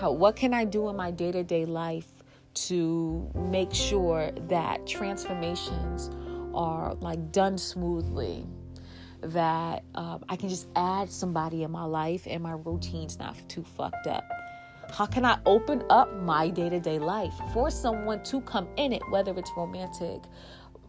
[0.00, 2.08] How, what can I do in my day to day life
[2.54, 6.10] to make sure that transformations
[6.54, 8.46] are like done smoothly?
[9.22, 13.64] That um, I can just add somebody in my life and my routine's not too
[13.76, 14.24] fucked up?
[14.92, 18.92] How can I open up my day to day life for someone to come in
[18.92, 20.22] it, whether it's romantic,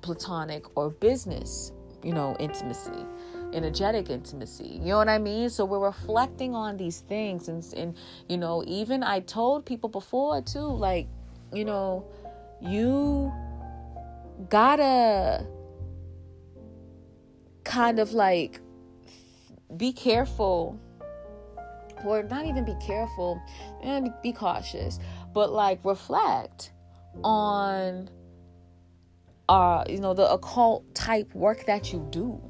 [0.02, 1.72] platonic, or business,
[2.04, 3.06] you know, intimacy?
[3.54, 4.80] energetic intimacy.
[4.82, 5.50] You know what I mean?
[5.50, 7.96] So we're reflecting on these things and and
[8.28, 11.08] you know, even I told people before too like,
[11.54, 12.06] you know,
[12.62, 13.32] you
[14.50, 15.46] gotta
[17.68, 18.62] kind of like
[19.76, 20.80] be careful
[22.06, 23.42] or not even be careful
[23.84, 25.00] and be cautious
[25.34, 26.72] but like reflect
[27.24, 28.10] on
[29.50, 32.42] uh you know the occult type work that you do.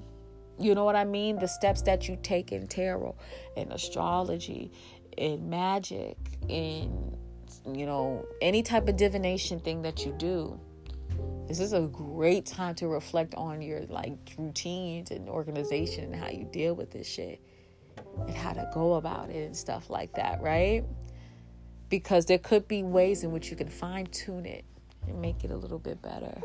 [0.60, 1.38] You know what i mean?
[1.38, 3.15] The steps that you take in tarot
[3.56, 4.71] in astrology
[5.17, 7.17] in magic in
[7.73, 10.60] you know any type of divination thing that you do
[11.47, 16.30] This is a great time to reflect on your like routines and organization and how
[16.30, 17.41] you deal with this shit
[18.19, 20.84] and how to go about it and stuff like that, right?
[21.89, 24.65] Because there could be ways in which you can fine tune it
[25.08, 26.41] and make it a little bit better.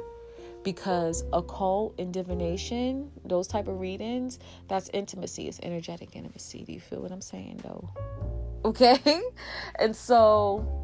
[0.63, 5.49] Because occult and divination, those type of readings, that's intimacy.
[5.49, 6.63] It's energetic intimacy.
[6.63, 7.91] Do you feel what I'm saying though?
[8.65, 9.01] Okay?
[9.81, 10.82] And so,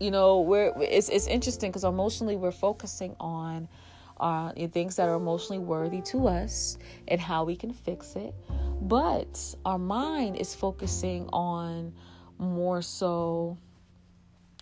[0.00, 3.68] you know, we're it's it's interesting because emotionally we're focusing on
[4.18, 6.78] uh, things that are emotionally worthy to us
[7.08, 8.34] and how we can fix it.
[8.82, 11.92] But our mind is focusing on
[12.38, 13.58] more so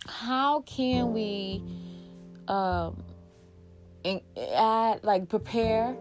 [0.05, 1.63] how can we
[2.47, 3.03] um
[4.35, 5.95] add like prepare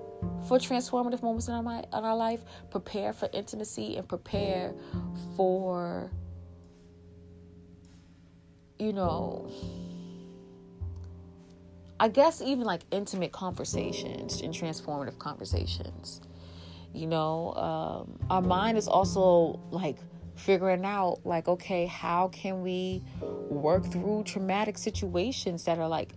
[0.47, 4.75] for transformative moments in our in our life, prepare for intimacy and prepare
[5.37, 6.11] for
[8.83, 9.49] you know
[12.03, 16.21] I guess even like intimate conversations and transformative conversations.
[16.93, 19.99] You know, um, our mind is also like
[20.35, 23.05] figuring out like okay how can we
[23.51, 26.15] work through traumatic situations that are like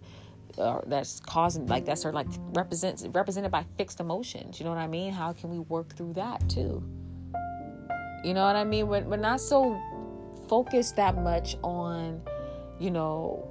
[0.57, 4.79] uh, that's causing like that's are like represents represented by fixed emotions you know what
[4.79, 6.81] i mean how can we work through that too
[8.23, 9.77] you know what i mean we're, we're not so
[10.47, 12.21] focused that much on
[12.79, 13.47] you know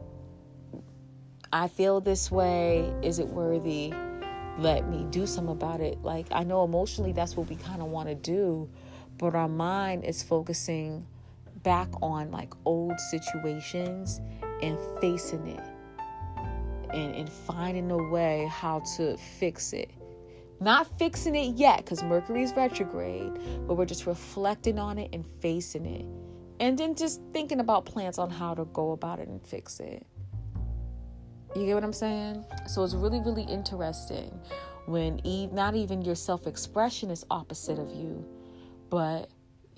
[1.52, 3.92] i feel this way is it worthy
[4.58, 7.88] let me do something about it like i know emotionally that's what we kind of
[7.88, 8.68] want to do
[9.18, 11.06] but our mind is focusing
[11.62, 14.20] back on like old situations
[14.62, 15.64] and facing it
[16.94, 19.90] and, and finding a way how to fix it.
[20.60, 23.32] Not fixing it yet because Mercury's retrograde,
[23.66, 26.06] but we're just reflecting on it and facing it.
[26.60, 30.06] And then just thinking about plans on how to go about it and fix it.
[31.56, 32.44] You get what I'm saying?
[32.66, 34.38] So it's really, really interesting
[34.86, 38.24] when Eve, not even your self expression is opposite of you,
[38.90, 39.30] but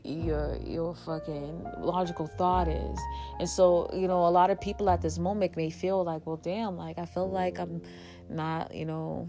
[0.05, 2.99] your your fucking logical thought is
[3.41, 6.37] and so you know a lot of people at this moment may feel like well
[6.37, 7.83] damn like i feel like i'm
[8.29, 9.29] not you know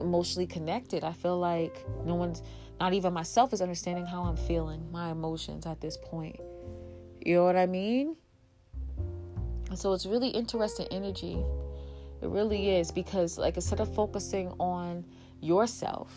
[0.00, 2.42] emotionally connected i feel like no one's
[2.80, 6.38] not even myself is understanding how i'm feeling my emotions at this point
[7.24, 8.16] you know what i mean
[9.74, 11.42] so it's really interesting energy
[12.22, 15.04] it really is because like instead of focusing on
[15.40, 16.10] yourself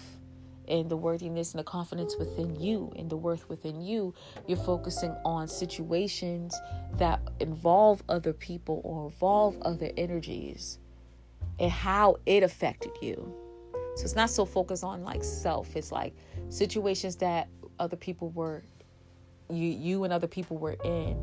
[0.67, 4.13] and the worthiness and the confidence within you and the worth within you,
[4.47, 6.55] you're focusing on situations
[6.93, 10.79] that involve other people or involve other energies
[11.59, 13.33] and how it affected you.
[13.95, 15.75] So it's not so focused on like self.
[15.75, 16.13] It's like
[16.49, 17.47] situations that
[17.79, 18.63] other people were
[19.49, 21.17] you you and other people were in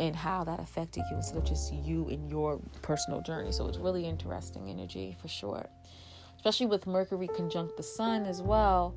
[0.00, 3.52] and how that affected you instead of just you in your personal journey.
[3.52, 5.68] So it's really interesting energy for sure
[6.42, 8.96] especially with Mercury conjunct the sun as well.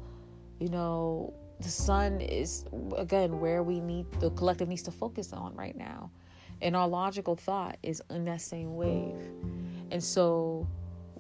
[0.60, 2.66] You know, the sun is
[2.98, 6.10] again where we need the collective needs to focus on right now.
[6.64, 9.22] And our logical thought is in that same wave.
[9.92, 10.68] And so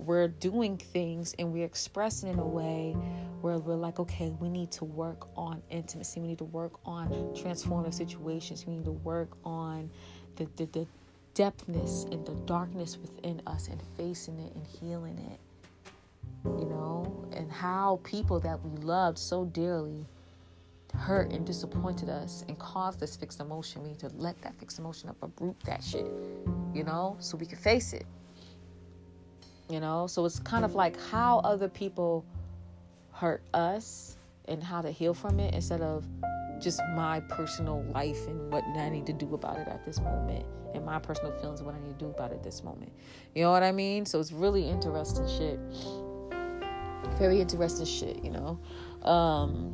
[0.06, 2.96] we're doing things and we're expressing in a way
[3.42, 6.20] where we're like, okay, we need to work on intimacy.
[6.20, 8.66] We need to work on transformative situations.
[8.66, 9.90] We need to work on
[10.36, 10.88] the, the, the
[11.36, 15.40] depthness and the darkness within us and facing it and healing it
[16.46, 20.06] you know, and how people that we loved so dearly
[20.94, 23.84] hurt and disappointed us and caused this fixed emotion.
[23.84, 26.06] We need to let that fixed emotion up, uproot that shit,
[26.74, 28.06] you know, so we can face it.
[29.70, 32.24] You know, so it's kind of like how other people
[33.12, 34.16] hurt us
[34.48, 36.06] and how to heal from it instead of
[36.60, 40.46] just my personal life and what I need to do about it at this moment
[40.76, 42.92] and my personal feelings and what I need to do about it this moment.
[43.34, 44.06] You know what I mean?
[44.06, 45.60] So it's really interesting shit
[47.18, 48.60] very interesting shit, you know.
[49.08, 49.74] Um,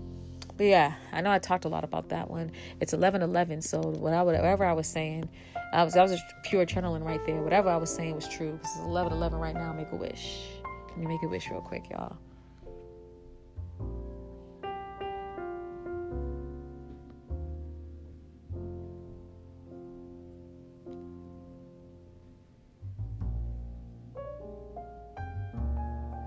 [0.58, 2.52] but yeah, I know I talked a lot about that one.
[2.80, 5.30] It's eleven eleven, so whatever I was saying,
[5.74, 7.42] I was I was just pure channeling right there.
[7.42, 8.54] Whatever I was saying was true.
[8.54, 9.72] Because it's eleven eleven right now.
[9.72, 10.48] Make a wish.
[10.92, 12.18] Can you make a wish real quick, y'all?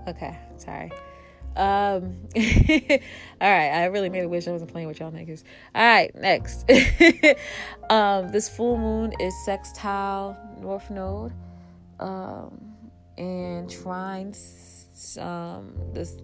[0.07, 0.91] Okay, sorry.
[1.55, 5.43] Um, all right, I really made a wish I wasn't playing with y'all niggas.
[5.73, 6.69] All right, next.
[7.89, 11.33] um, this full moon is sextile North Node,
[11.99, 12.59] um,
[13.17, 16.17] and trines um this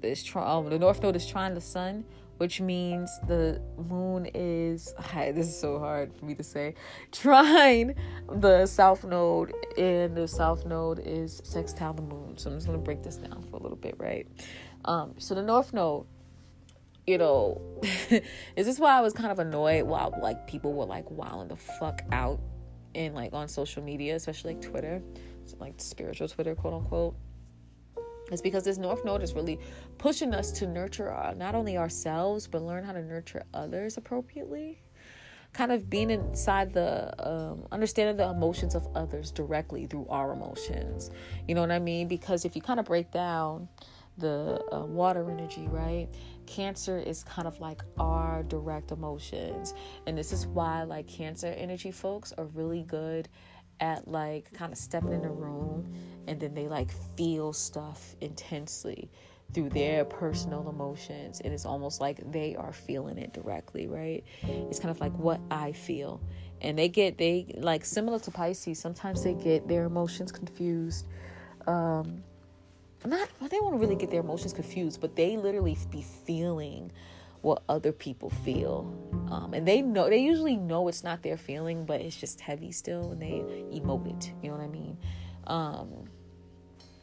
[0.00, 2.04] this um, the North Node is trine the Sun,
[2.38, 6.74] which means the moon is this is so hard for me to say
[7.12, 7.94] trine
[8.40, 12.36] the south node and the south node is sextile the moon.
[12.36, 14.26] So i'm just going to break this down for a little bit right?
[14.84, 16.06] Um so the north node
[17.06, 17.60] you know
[18.56, 21.56] is this why i was kind of annoyed while like people were like wilding the
[21.56, 22.40] fuck out
[22.94, 25.02] in like on social media especially like twitter
[25.44, 27.14] so, like spiritual twitter quote unquote
[28.30, 29.58] it's because this North Node is really
[29.98, 34.80] pushing us to nurture our, not only ourselves, but learn how to nurture others appropriately.
[35.52, 41.10] Kind of being inside the, um, understanding the emotions of others directly through our emotions.
[41.46, 42.08] You know what I mean?
[42.08, 43.68] Because if you kind of break down
[44.18, 46.08] the uh, water energy, right?
[46.46, 49.74] Cancer is kind of like our direct emotions.
[50.06, 53.28] And this is why, like, Cancer energy folks are really good
[53.80, 55.92] at like kind of stepping in a room
[56.26, 59.10] and then they like feel stuff intensely
[59.52, 64.24] through their personal emotions and it's almost like they are feeling it directly right?
[64.42, 66.20] It's kind of like what i feel.
[66.60, 71.06] And they get they like similar to pisces sometimes they get their emotions confused
[71.66, 72.22] um
[73.04, 76.90] not they won't really get their emotions confused but they literally be feeling
[77.44, 78.90] what other people feel.
[79.30, 82.72] Um, and they know, they usually know it's not their feeling, but it's just heavy
[82.72, 83.44] still and they
[83.78, 84.32] emote it.
[84.42, 84.96] You know what I mean?
[85.46, 86.08] Um,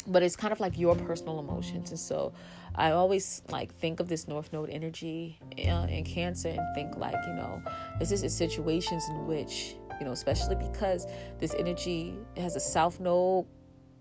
[0.07, 1.91] but it's kind of like your personal emotions.
[1.91, 2.33] And so
[2.73, 7.15] I always like think of this North Node energy uh, in Cancer and think like,
[7.27, 7.61] you know,
[7.99, 11.05] this is situations in which, you know, especially because
[11.37, 13.45] this energy has a South Node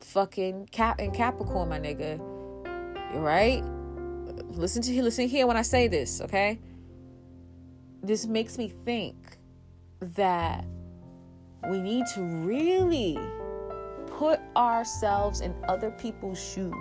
[0.01, 2.19] fucking cap in Capricorn, my nigga.
[3.13, 3.63] Right?
[4.55, 6.59] Listen to listen here when I say this, okay?
[8.03, 9.17] This makes me think
[10.01, 10.65] that
[11.69, 13.19] we need to really
[14.07, 16.75] put ourselves in other people's shoes.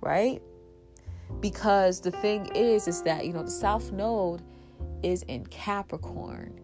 [0.00, 0.42] Right?
[1.40, 4.42] Because the thing is is that, you know, the south node
[5.02, 6.58] is in Capricorn.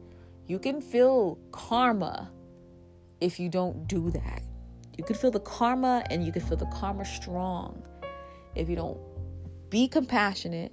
[0.46, 2.30] You can feel karma
[3.20, 4.42] if you don't do that.
[4.96, 7.82] You can feel the karma and you can feel the karma strong
[8.54, 8.98] if you don't
[9.70, 10.72] be compassionate,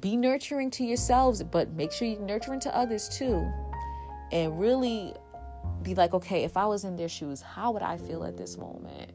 [0.00, 3.50] be nurturing to yourselves, but make sure you're nurturing to others too.
[4.32, 5.14] And really
[5.82, 8.56] be like, okay, if I was in their shoes, how would I feel at this
[8.56, 9.12] moment?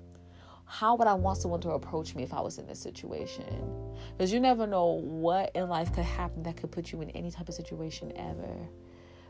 [0.66, 3.94] How would I want someone to approach me if I was in this situation?
[4.12, 7.32] Because you never know what in life could happen that could put you in any
[7.32, 8.56] type of situation ever.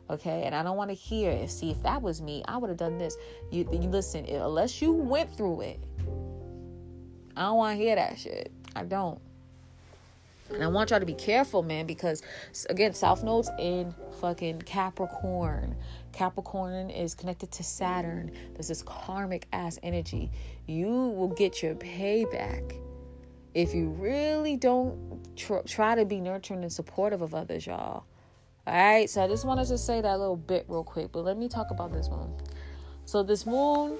[0.09, 1.31] Okay, and I don't want to hear.
[1.31, 3.15] If see, if that was me, I would have done this.
[3.51, 4.25] You, you listen.
[4.25, 5.79] Unless you went through it,
[7.37, 8.51] I don't want to hear that shit.
[8.79, 9.19] I don't.
[10.51, 12.23] And I want y'all to be careful, man, because
[12.69, 15.75] again, South Node's in fucking Capricorn.
[16.11, 18.31] Capricorn is connected to Saturn.
[18.53, 20.31] There's this karmic ass energy.
[20.65, 22.79] You will get your payback
[23.53, 24.97] if you really don't
[25.35, 28.05] tr- try to be nurturing and supportive of others, y'all.
[28.65, 31.37] All right, so I just wanted to say that little bit real quick, but let
[31.37, 32.33] me talk about this moon.
[33.05, 33.97] So, this moon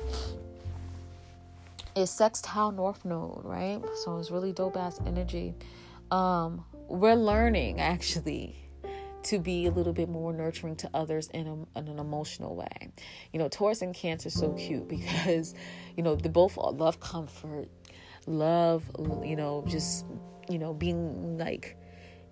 [2.00, 3.82] is sextile north node, right?
[4.04, 5.54] So it's really dope ass energy.
[6.12, 8.56] Um, we're learning actually
[9.24, 12.92] to be a little bit more nurturing to others in, a, in an emotional way.
[13.34, 15.54] You know, Taurus and Cancer so cute because,
[15.98, 17.68] you know, they both love comfort,
[18.26, 18.90] love,
[19.24, 20.06] you know, just,
[20.50, 21.78] you know, being like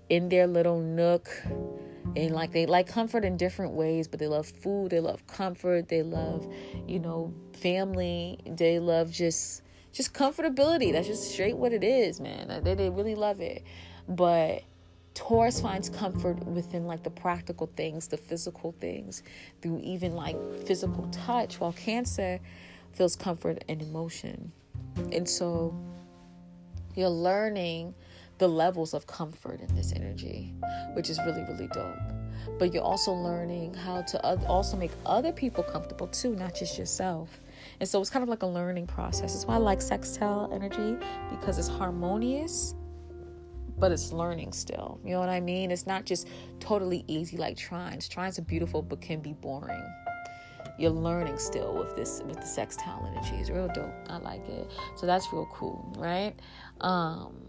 [0.10, 1.30] in their little nook
[2.16, 5.88] and like they like comfort in different ways but they love food they love comfort
[5.88, 6.48] they love
[6.88, 9.62] you know family they love just
[9.98, 10.92] just comfortability.
[10.92, 12.62] That's just straight what it is man.
[12.64, 13.64] They, they really love it.
[14.08, 14.64] But
[15.16, 19.24] Taurus finds comfort within like the practical things, the physical things,
[19.62, 22.40] through even like physical touch, while Cancer
[22.94, 24.52] feels comfort and emotion.
[25.12, 25.76] And so
[26.96, 27.96] you're learning
[28.38, 30.54] the levels of comfort in this energy,
[30.94, 31.98] which is really, really dope.
[32.60, 37.40] But you're also learning how to also make other people comfortable too, not just yourself.
[37.80, 39.34] And so it's kind of like a learning process.
[39.34, 40.98] That's why I like sextile energy
[41.30, 42.76] because it's harmonious,
[43.78, 45.00] but it's learning still.
[45.04, 45.72] You know what I mean?
[45.72, 46.28] It's not just
[46.60, 48.08] totally easy like trines.
[48.08, 49.84] Trines are beautiful, but can be boring
[50.78, 54.70] you're learning still with this with the sextile energy it's real dope i like it
[54.96, 56.36] so that's real cool right
[56.82, 57.47] um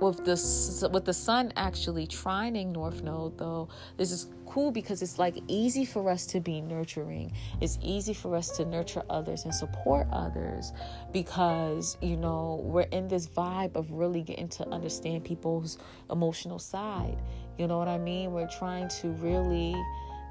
[0.00, 5.18] with the with the sun actually trining north node though this is cool because it's
[5.18, 7.30] like easy for us to be nurturing.
[7.60, 10.72] It's easy for us to nurture others and support others
[11.12, 15.76] because you know we're in this vibe of really getting to understand people's
[16.10, 17.18] emotional side.
[17.58, 18.32] You know what i mean?
[18.32, 19.74] We're trying to really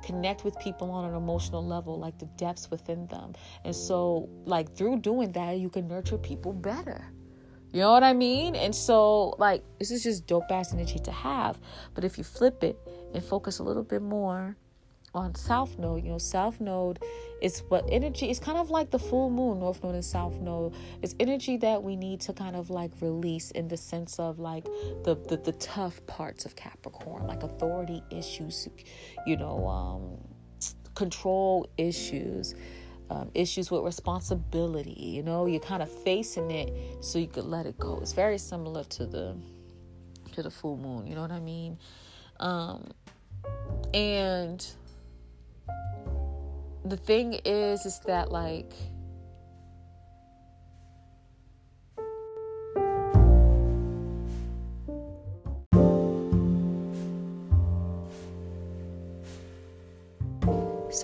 [0.03, 3.34] connect with people on an emotional level like the depths within them.
[3.63, 7.11] And so like through doing that you can nurture people better
[7.72, 8.55] You know what I mean?
[8.55, 11.59] And so, like, this is just dope ass energy to have.
[11.93, 12.78] But if you flip it
[13.13, 14.55] and focus a little bit more
[15.13, 16.99] on South Node, you know, South Node
[17.41, 20.74] is what energy is kind of like the full moon, North Node and South Node.
[21.01, 24.66] It's energy that we need to kind of like release in the sense of like
[25.03, 28.68] the the, the tough parts of Capricorn, like authority issues,
[29.26, 30.18] you know, um,
[30.95, 32.55] control issues
[33.09, 34.93] um, issues with responsibility.
[34.93, 37.99] You know, you're kind of facing it so you could let it go.
[38.01, 39.35] It's very similar to the
[40.33, 41.07] to the full moon.
[41.07, 41.77] You know what I mean?
[42.39, 42.91] Um,
[43.93, 44.65] and
[46.83, 48.73] the thing is, is that like.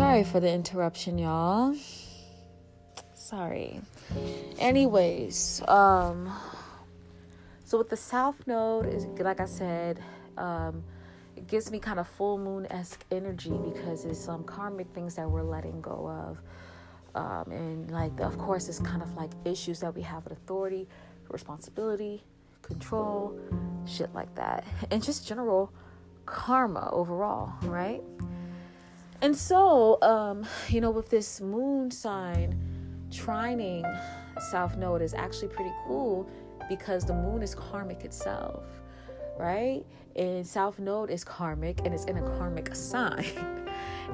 [0.02, 1.76] Sorry for the interruption, y'all.
[3.14, 3.80] Sorry.
[4.58, 6.28] Anyways, um
[7.64, 10.02] so with the south node is like I said,
[10.40, 10.84] um
[11.36, 15.30] it gives me kind of full moon esque energy because it's some karmic things that
[15.30, 16.42] we're letting go of.
[17.14, 20.88] Um, and like of course it's kind of like issues that we have with authority,
[21.30, 22.24] responsibility,
[22.64, 23.40] control,
[23.86, 24.66] shit like that.
[24.90, 25.72] And just general
[26.26, 28.02] karma overall, right?
[29.22, 32.60] And so, um, you know, with this moon sign
[33.12, 33.84] trining
[34.50, 36.28] South Node is actually pretty cool
[36.68, 38.64] because the moon is karmic itself,
[39.38, 39.84] right?
[40.16, 43.26] And South Node is karmic and it's in a karmic sign.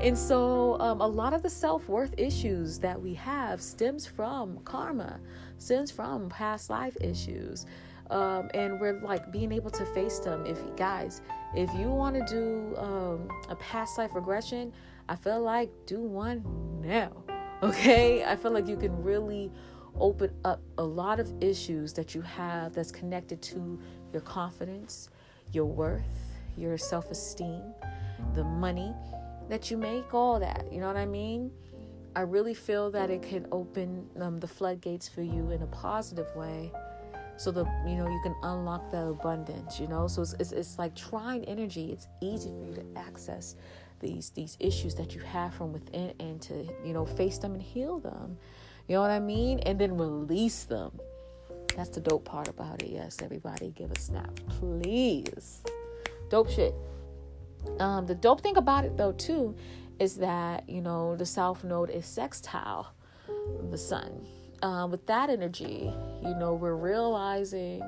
[0.01, 4.59] and so, um, a lot of the self worth issues that we have stems from
[4.65, 5.19] karma,
[5.57, 7.65] stems from past life issues.
[8.09, 10.45] Um, and we're like being able to face them.
[10.45, 11.21] If guys,
[11.53, 14.71] if you want to do um, a past life regression,
[15.09, 16.43] I feel like do one
[16.81, 17.11] now.
[17.63, 18.23] Okay?
[18.23, 19.51] I feel like you can really
[19.99, 23.79] open up a lot of issues that you have that's connected to
[24.13, 25.09] your confidence,
[25.53, 26.03] your worth,
[26.55, 27.63] your self esteem,
[28.35, 28.93] the money
[29.49, 30.71] that you make, all that.
[30.71, 31.49] You know what I mean?
[32.15, 36.27] I really feel that it can open um, the floodgates for you in a positive
[36.35, 36.71] way
[37.37, 40.79] so that you know you can unlock that abundance you know so it's, it's, it's
[40.79, 43.55] like trine energy it's easy for you to access
[43.99, 47.61] these these issues that you have from within and to you know face them and
[47.61, 48.37] heal them.
[48.87, 49.59] You know what i mean?
[49.59, 50.99] And then release them.
[51.75, 52.89] That's the dope part about it.
[52.89, 55.61] Yes everybody give a snap please.
[56.29, 56.75] Dope shit.
[57.79, 59.55] Um the dope thing about it though too
[59.99, 62.93] is that you know the south node is sextile
[63.71, 64.25] the sun.
[64.63, 65.93] Uh, with that energy
[66.23, 67.81] you know we're realizing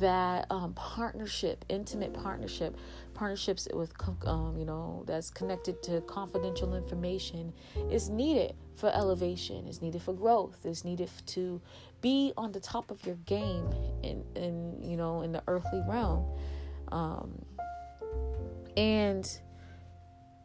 [0.00, 2.76] that um, partnership intimate partnership
[3.14, 3.92] partnerships with
[4.26, 7.52] um, you know that's connected to confidential information
[7.90, 11.60] is needed for elevation is needed for growth is needed to
[12.00, 13.68] be on the top of your game
[14.02, 16.24] in, in you know in the earthly realm.
[16.92, 17.44] Um,
[18.76, 19.40] and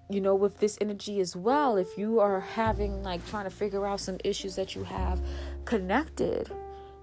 [0.09, 3.85] you know with this energy as well if you are having like trying to figure
[3.85, 5.19] out some issues that you have
[5.65, 6.51] connected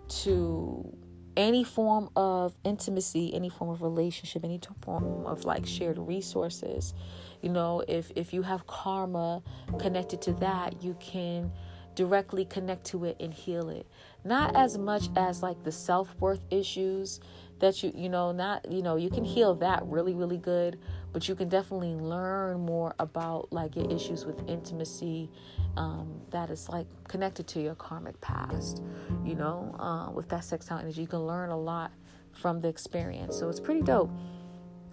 [0.08, 0.96] to
[1.36, 6.94] any form of intimacy any form of relationship any form of like shared resources
[7.40, 9.42] you know if if you have karma
[9.78, 11.50] connected to that you can
[11.94, 13.86] directly connect to it and heal it.
[14.24, 17.20] Not as much as like the self-worth issues
[17.58, 20.80] that you you know not you know you can heal that really really good
[21.12, 25.30] but you can definitely learn more about like your issues with intimacy
[25.76, 28.82] um, that is like connected to your karmic past.
[29.24, 31.92] You know, uh, with that sextile energy, you can learn a lot
[32.32, 33.38] from the experience.
[33.38, 34.10] So it's pretty dope.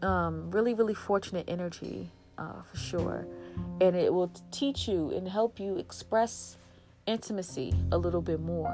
[0.02, 3.28] Um, really, really fortunate energy uh, for sure,
[3.82, 6.58] and it will teach you and help you express
[7.06, 8.74] intimacy a little bit more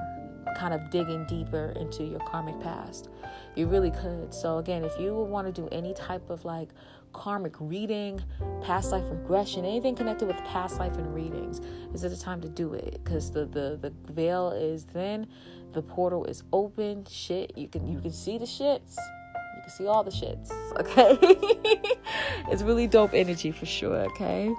[0.55, 3.09] kind of digging deeper into your karmic past.
[3.55, 4.33] You really could.
[4.33, 6.69] So, again, if you want to do any type of like
[7.16, 8.22] karmic reading,
[8.61, 11.61] past life regression, anything connected with past life and readings,
[11.93, 12.99] is it the time to do it?
[13.03, 15.26] Because the, the the veil is thin,
[15.72, 17.05] the portal is open.
[17.09, 18.97] Shit, you can you can see the shits.
[19.55, 20.51] You can see all the shits.
[20.76, 21.18] Okay,
[22.51, 24.01] it's really dope energy for sure.
[24.11, 24.53] Okay,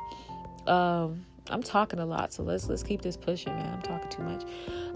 [0.66, 3.74] um, I'm talking a lot, so let's let's keep this pushing, man.
[3.74, 4.42] I'm talking too much.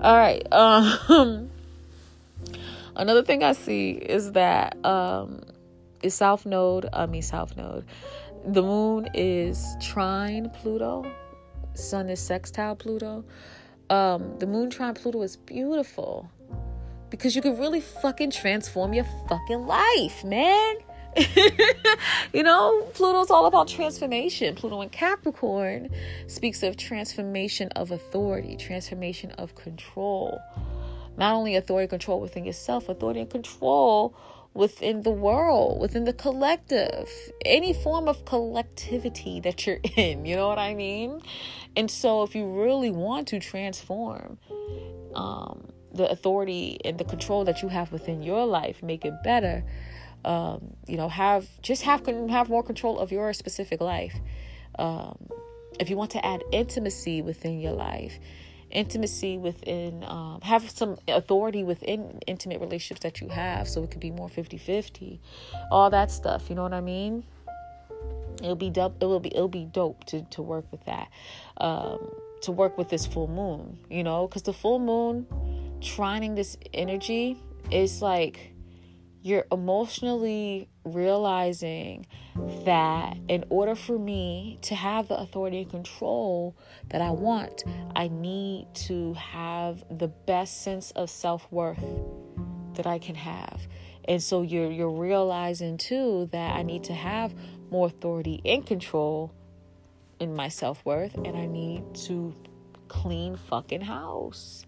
[0.03, 0.47] All right.
[0.53, 1.51] Um,
[2.97, 5.43] another thing I see is that um
[6.03, 7.85] is South Node, I mean South Node.
[8.47, 11.11] The moon is trine Pluto.
[11.75, 13.25] Sun is sextile Pluto.
[13.91, 16.31] Um, the moon trine Pluto is beautiful
[17.11, 20.77] because you can really fucking transform your fucking life, man.
[22.33, 24.55] you know, Pluto's all about transformation.
[24.55, 25.91] Pluto in Capricorn
[26.29, 30.41] speaks of transformation of authority, transformation of control.
[31.17, 34.15] Not only authority control within yourself, authority and control
[34.55, 37.09] within the world, within the collective,
[37.45, 40.25] any form of collectivity that you're in.
[40.25, 41.21] You know what I mean?
[41.77, 44.39] And so, if you really want to transform
[45.15, 49.65] um, the authority and the control that you have within your life, make it better.
[50.25, 54.15] Um, you know, have just have have more control of your specific life.
[54.79, 55.17] Um,
[55.79, 58.19] if you want to add intimacy within your life,
[58.71, 64.01] intimacy within um, have some authority within intimate relationships that you have so it could
[64.01, 65.19] be more 50-50
[65.71, 67.25] all that stuff you know what i mean?
[68.43, 71.11] It'll be dope it will be it'll be dope to to work with that
[71.59, 71.99] um
[72.43, 74.27] to work with this full moon you know?
[74.27, 75.27] Because the full moon
[75.81, 77.37] trining this energy
[77.71, 78.53] is like
[79.23, 82.07] you're emotionally realizing
[82.65, 86.57] that in order for me to have the authority and control
[86.89, 87.65] that I want,
[87.95, 91.85] I need to have the best sense of self-worth
[92.75, 93.61] that I can have.
[94.07, 97.35] And so you're you're realizing too that I need to have
[97.71, 99.33] more authority and control
[100.19, 102.35] in my self-worth and I need to
[102.89, 104.67] clean fucking house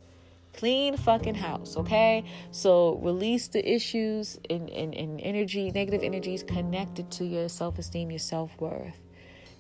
[0.53, 2.25] clean fucking house okay?
[2.51, 8.99] So release the issues and, and, energy negative energies connected to your self-esteem your self-worth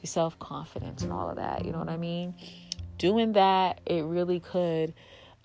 [0.02, 2.34] your self-confidence and all of that you know what i mean?
[2.98, 4.94] Doing that it really could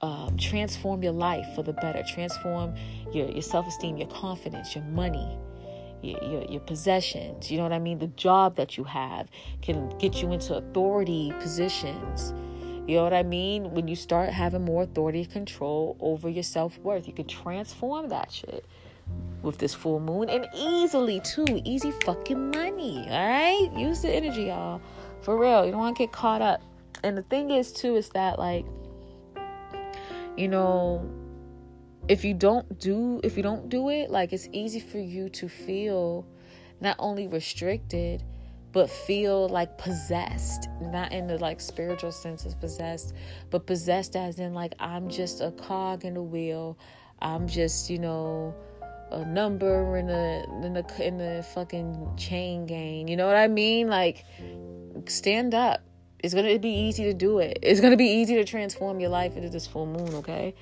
[0.01, 2.75] um, transform your life for the better transform
[3.13, 5.39] your, your self-esteem your confidence your money
[6.03, 7.97] your, your, your, possessions you know what i mean?
[7.99, 9.27] The job that you have
[9.61, 12.33] can get you into authority positions
[12.87, 13.71] you know what I mean?
[13.71, 18.31] When you start having more authority control over your self worth, you can transform that
[18.31, 18.65] shit
[19.41, 21.45] with this full moon and easily too.
[21.65, 23.05] Easy fucking money.
[23.09, 23.69] All right?
[23.75, 24.81] Use the energy, y'all.
[25.21, 25.65] For real.
[25.65, 26.61] You don't want to get caught up.
[27.03, 28.65] And the thing is, too, is that, like,
[30.37, 31.09] you know,
[32.07, 35.49] if you don't do if you don't do it like it's easy for you to
[35.49, 36.25] feel
[36.79, 38.23] not only restricted
[38.77, 43.15] but feel like possessed not in the like spiritual sense of possessed
[43.49, 46.77] but possessed as in like i'm just a cog in the wheel.
[47.19, 48.55] I'm just you know
[49.11, 53.07] a number in the in the in the fucking chain gang.
[53.07, 53.87] You know what i mean?
[53.87, 54.25] Like
[55.07, 55.81] stand up.
[56.19, 57.59] It's gonna be easy to do it.
[57.61, 60.53] It's gonna be easy to transform your life into this full moon okay?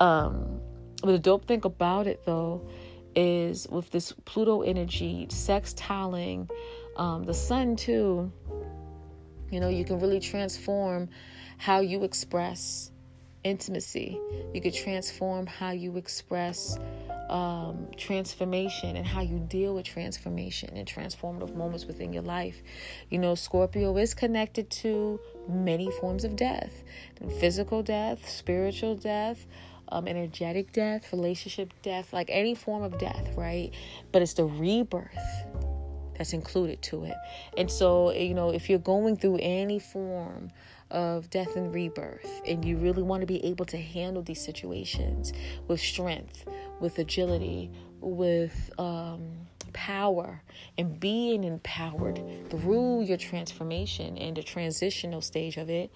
[0.00, 0.60] Um
[1.02, 2.68] but the dope thing about it though
[3.14, 6.50] is with this pluto energy sextiling
[6.96, 8.30] um, the sun, too,
[9.50, 11.08] you know, you can really transform
[11.58, 12.90] how you express
[13.44, 14.18] intimacy.
[14.52, 16.78] You could transform how you express
[17.28, 22.62] um, transformation and how you deal with transformation and transformative moments within your life.
[23.10, 26.82] You know, Scorpio is connected to many forms of death
[27.38, 29.46] physical death, spiritual death.
[29.90, 33.70] Um, energetic death, relationship death, like any form of death, right?
[34.12, 35.12] But it's the rebirth
[36.16, 37.16] that's included to it.
[37.56, 40.50] And so, you know, if you're going through any form
[40.90, 45.32] of death and rebirth and you really want to be able to handle these situations
[45.66, 46.46] with strength,
[46.80, 49.28] with agility, with um,
[49.72, 50.42] power,
[50.78, 55.92] and being empowered through your transformation and the transitional stage of it,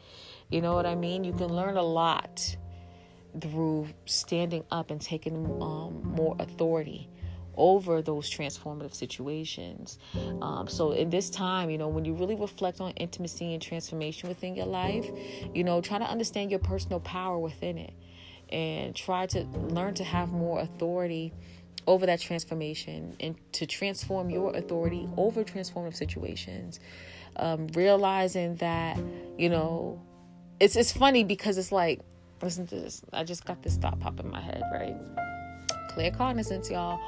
[0.50, 1.24] you know what I mean?
[1.24, 2.56] You can learn a lot
[3.40, 7.08] through standing up and taking um, more authority
[7.58, 9.98] over those transformative situations.
[10.40, 14.28] Um, so, in this time, you know, when you really reflect on intimacy and transformation
[14.28, 15.06] within your life,
[15.52, 17.92] you know, try to understand your personal power within it
[18.50, 21.34] and try to learn to have more authority
[21.86, 26.80] over that transformation and to transform your authority over transformative situations.
[27.36, 28.98] Um, realizing that,
[29.36, 30.00] you know,
[30.60, 32.00] it's it's funny because it's like,
[32.42, 33.02] listen to this.
[33.12, 34.96] I just got this thought pop in my head, right?
[35.90, 37.00] Claircognizance, y'all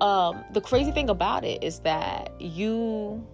[0.00, 3.26] um, the crazy thing about it is that you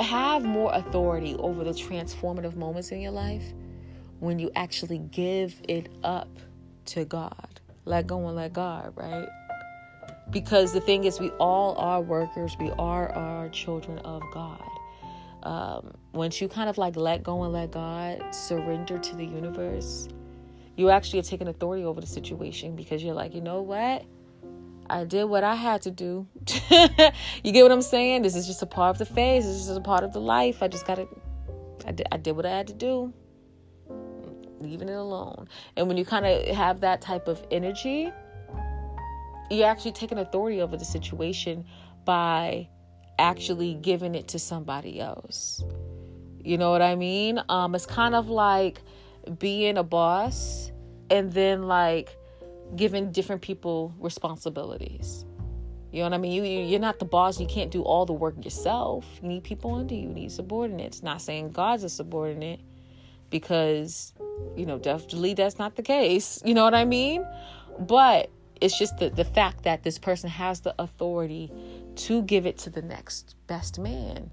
[0.00, 3.44] have more authority over the transformative moments in your life
[4.20, 6.28] when you actually give it up
[6.84, 7.60] to God.
[7.84, 9.28] Let go and let God, right?
[10.30, 14.68] Because the thing is, we all are workers, we are our children of God.
[15.42, 20.08] Um, once you kind of like let go and let God surrender to the universe,
[20.76, 24.04] you actually are taking authority over the situation because you're like, you know what?
[24.88, 26.26] I did what I had to do.
[27.42, 28.22] you get what I'm saying?
[28.22, 29.44] This is just a part of the phase.
[29.44, 30.62] This is a part of the life.
[30.62, 31.06] I just gotta.
[31.86, 32.06] I did.
[32.12, 33.12] I did what I had to do.
[34.60, 35.48] Leaving it alone.
[35.76, 38.12] And when you kind of have that type of energy,
[39.50, 41.64] you're actually taking authority over the situation
[42.04, 42.68] by
[43.18, 45.62] actually giving it to somebody else.
[46.44, 47.40] You know what I mean?
[47.48, 48.82] Um, it's kind of like
[49.38, 50.72] being a boss
[51.10, 52.16] and then like
[52.76, 55.24] giving different people responsibilities.
[55.92, 56.32] You know what I mean?
[56.32, 57.38] You, you're not the boss.
[57.38, 59.04] You can't do all the work yourself.
[59.22, 60.08] You need people under you.
[60.08, 61.02] You need subordinates.
[61.02, 62.60] Not saying God's a subordinate
[63.28, 64.14] because,
[64.56, 66.40] you know, definitely that's not the case.
[66.46, 67.26] You know what I mean?
[67.78, 68.30] But
[68.62, 71.52] it's just the, the fact that this person has the authority
[71.96, 74.30] to give it to the next best man.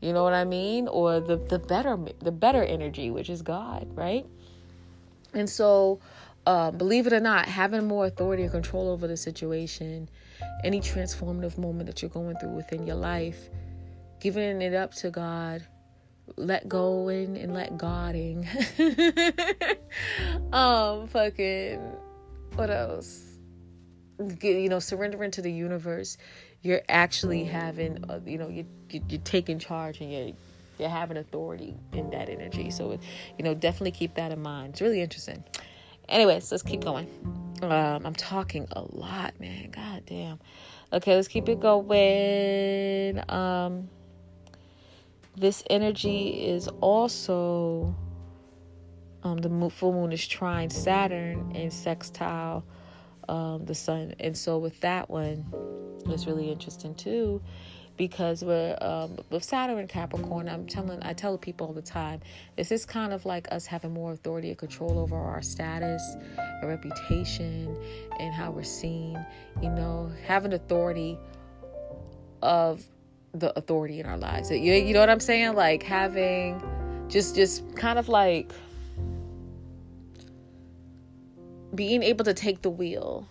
[0.00, 0.88] You know what I mean?
[0.88, 4.26] Or the, the better the better energy, which is God, right?
[5.34, 6.00] And so
[6.46, 10.08] uh, believe it or not, having more authority and control over the situation,
[10.64, 13.50] any transformative moment that you're going through within your life,
[14.20, 15.66] giving it up to God,
[16.36, 18.48] let going and let Godding.
[20.52, 21.80] um, fucking,
[22.54, 23.26] what else?
[24.42, 26.16] you know, surrendering to the universe.
[26.62, 30.32] You're actually having, uh, you know, you, you you're taking charge and you're
[30.80, 32.70] you're having authority in that energy.
[32.70, 32.98] So,
[33.38, 34.70] you know, definitely keep that in mind.
[34.70, 35.44] It's really interesting.
[36.08, 37.06] Anyways, let's keep going.
[37.62, 39.70] Um, I'm talking a lot, man.
[39.70, 40.40] God damn.
[40.92, 43.22] Okay, let's keep it going.
[43.30, 43.88] Um,
[45.36, 47.94] this energy is also
[49.22, 52.64] um, the full moon is trine Saturn and sextile
[53.28, 55.44] um, the sun, and so with that one,
[56.06, 57.40] it's really interesting too
[58.00, 60.48] because we're um, with Saturn and Capricorn.
[60.48, 62.22] I'm telling, I tell people all the time,
[62.56, 66.02] this is kind of like us having more authority and control over our status,
[66.62, 67.76] our reputation,
[68.18, 69.22] and how we're seen.
[69.60, 71.18] You know, having authority
[72.40, 72.82] of
[73.34, 74.50] the authority in our lives.
[74.50, 75.52] You, you know what I'm saying?
[75.52, 76.62] Like having
[77.08, 78.50] just, just kind of like
[81.74, 83.28] being able to take the wheel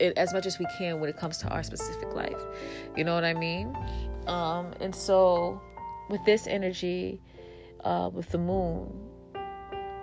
[0.00, 2.40] as much as we can when it comes to our specific life.
[2.96, 3.76] You know what I mean?
[4.26, 5.60] Um, and so,
[6.08, 7.20] with this energy,
[7.84, 8.92] uh, with the moon,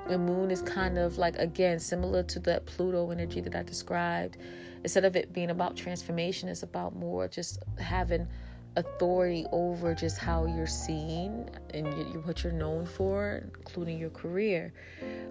[0.08, 4.38] the moon is kind of like, again, similar to that Pluto energy that I described.
[4.84, 8.28] Instead of it being about transformation, it's about more just having
[8.76, 11.88] authority over just how you're seen and
[12.26, 14.74] what you're known for, including your career.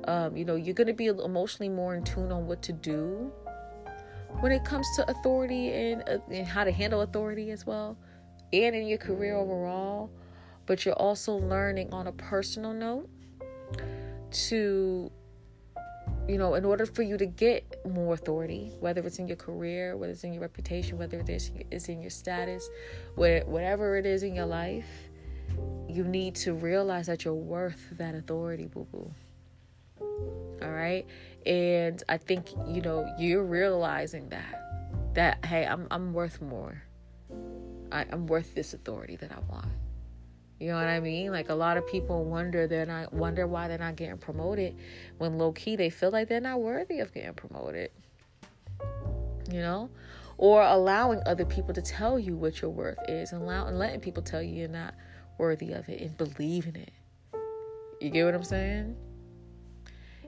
[0.08, 3.32] Um, you know, you're going to be emotionally more in tune on what to do
[4.40, 7.96] when it comes to authority and, uh, and how to handle authority as well,
[8.52, 10.10] and in your career overall.
[10.66, 13.08] But you're also learning on a personal note
[14.48, 15.10] to
[16.28, 19.96] you know, in order for you to get more authority, whether it's in your career,
[19.96, 22.68] whether it's in your reputation, whether it is in your status,
[23.14, 24.86] whatever it is in your life,
[25.88, 29.10] you need to realize that you're worth that authority, boo boo.
[30.62, 31.06] All right.
[31.46, 36.82] And I think, you know, you're realizing that, that, hey, I'm, I'm worth more.
[37.92, 39.68] I, I'm worth this authority that I want.
[40.58, 41.30] You know what I mean?
[41.30, 44.76] Like a lot of people wonder they're not wonder why they're not getting promoted
[45.18, 47.90] when low key they feel like they're not worthy of getting promoted.
[49.50, 49.90] You know?
[50.38, 54.00] Or allowing other people to tell you what your worth is and allow and letting
[54.00, 54.94] people tell you you're not
[55.38, 56.92] worthy of it and believing it.
[58.00, 58.96] You get what I'm saying?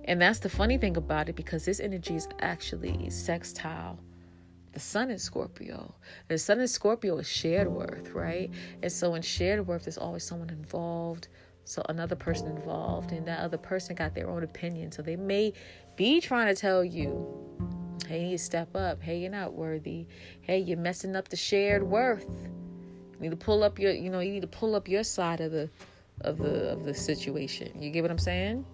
[0.06, 3.98] And that's the funny thing about it because this energy is actually sextile.
[4.72, 5.94] The sun in Scorpio.
[6.28, 8.50] The sun in Scorpio is shared worth, right?
[8.82, 11.28] And so in shared worth, there's always someone involved,
[11.64, 14.92] so another person involved, and that other person got their own opinion.
[14.92, 15.54] So they may
[15.96, 17.26] be trying to tell you,
[18.06, 19.02] hey, you need to step up.
[19.02, 20.06] Hey, you're not worthy.
[20.42, 22.28] Hey, you're messing up the shared worth.
[23.14, 25.40] You need to pull up your, you know, you need to pull up your side
[25.40, 25.70] of the
[26.20, 27.82] of the of the situation.
[27.82, 28.64] You get what I'm saying?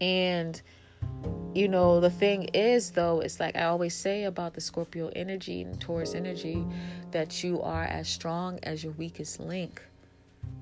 [0.00, 0.60] And
[1.54, 5.62] you know, the thing is though, it's like I always say about the Scorpio energy
[5.62, 6.64] and Taurus energy
[7.10, 9.82] that you are as strong as your weakest link.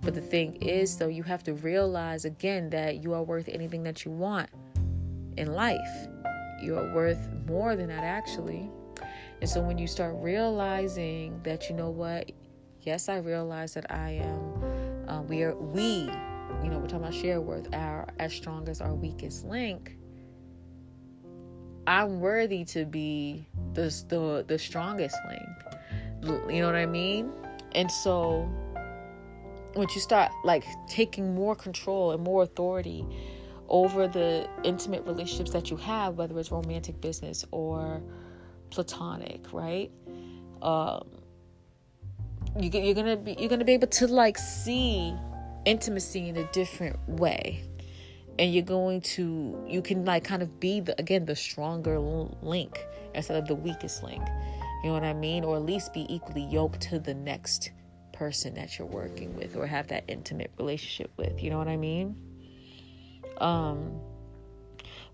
[0.01, 3.82] But the thing is though, you have to realize again that you are worth anything
[3.82, 4.49] that you want
[5.36, 6.09] in life.
[6.62, 8.70] You are worth more than that actually.
[9.41, 12.32] And so when you start realizing that you know what,
[12.82, 16.11] yes, I realize that I am uh, we are we
[16.63, 19.97] you know, we're talking about share worth, our as strong as our weakest link.
[21.87, 26.43] I'm worthy to be the the the strongest link.
[26.51, 27.33] You know what I mean?
[27.73, 28.49] And so
[29.75, 33.07] once you start like taking more control and more authority
[33.69, 38.03] over the intimate relationships that you have, whether it's romantic business or
[38.71, 39.91] platonic, right?
[40.63, 41.09] Um,
[42.59, 45.15] you, you're gonna be you're gonna be able to like see
[45.69, 47.62] intimacy in a different way.
[48.39, 52.87] And you're going to you can like kind of be the again the stronger link
[53.14, 54.23] instead of the weakest link.
[54.83, 55.45] You know what i mean?
[55.45, 57.73] Or at least be equally yoked to the next
[58.12, 61.43] person that you're working with or have that intimate relationship with.
[61.43, 62.16] You know what i mean?
[63.39, 64.01] Um,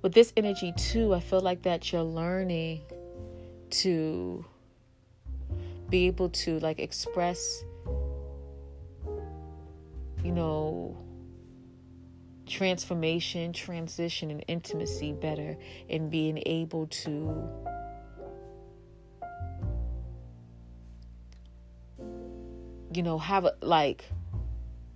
[0.03, 2.83] with this energy too, I feel like that you're learning
[3.71, 4.45] to
[5.89, 7.65] be able to like express,
[10.25, 10.97] you know,
[12.47, 15.57] transformation, transition, and intimacy better,
[15.89, 17.49] and being able to
[22.97, 24.05] you know, have a, like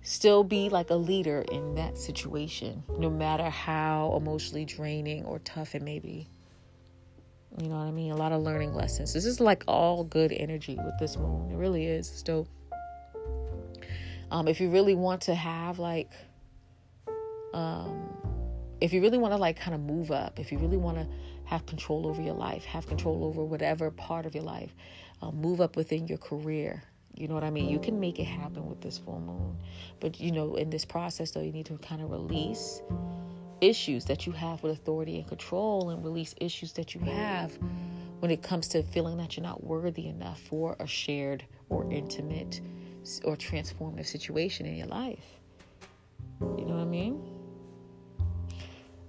[0.01, 5.75] still be like a leader in that situation, no matter how emotionally draining or tough
[5.75, 6.27] it may be.
[7.57, 8.11] You know what I mean?
[8.11, 9.13] A lot of learning lessons.
[9.13, 11.51] This is like all good energy with this moon.
[11.51, 12.09] It really is.
[12.09, 12.47] It's dope.
[14.31, 16.11] Um, if you really want to have like,
[17.53, 18.09] um,
[18.79, 21.07] if you really want to like kind of move up, if you really want to
[21.45, 24.73] have control over your life, have control over whatever part of your life,
[25.21, 26.83] uh, move up within your career,
[27.15, 27.69] you know what I mean?
[27.69, 29.57] You can make it happen with this full moon.
[29.99, 32.81] But, you know, in this process, though, you need to kind of release
[33.61, 37.57] issues that you have with authority and control and release issues that you have
[38.19, 42.61] when it comes to feeling that you're not worthy enough for a shared or intimate
[43.23, 45.25] or transformative situation in your life.
[46.41, 47.21] You know what I mean?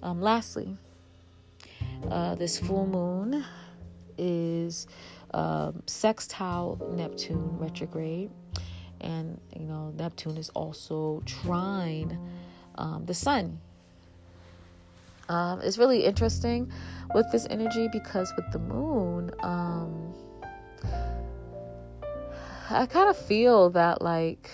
[0.02, 0.76] Um, lastly,
[2.10, 3.44] uh, this full moon
[4.16, 4.86] is
[5.34, 8.30] um, sextile Neptune retrograde.
[9.02, 12.18] And, you know, Neptune is also trine
[12.76, 13.58] um, the sun.
[15.28, 16.70] Um, it's really interesting
[17.14, 20.12] with this energy because with the moon, um,
[22.72, 24.48] I kind of feel that like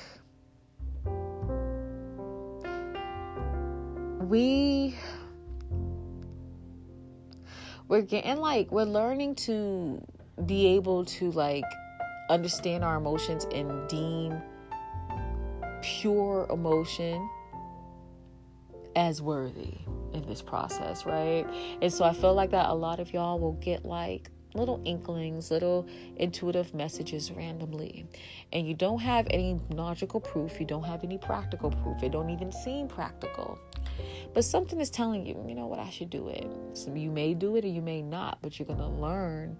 [4.22, 4.96] we
[7.88, 10.02] we're getting like we're learning to
[10.46, 11.64] be able to like
[12.30, 14.40] understand our emotions and deem
[15.82, 17.28] pure emotion
[18.96, 19.74] as worthy
[20.14, 21.46] in this process, right?
[21.82, 25.50] And so I feel like that a lot of y'all will get like little inklings,
[25.50, 25.86] little
[26.16, 28.06] intuitive messages randomly.
[28.52, 32.30] And you don't have any logical proof, you don't have any practical proof, it don't
[32.30, 33.58] even seem practical.
[34.34, 36.46] But something is telling you, you know what, I should do it.
[36.74, 39.56] So you may do it or you may not, but you're going to learn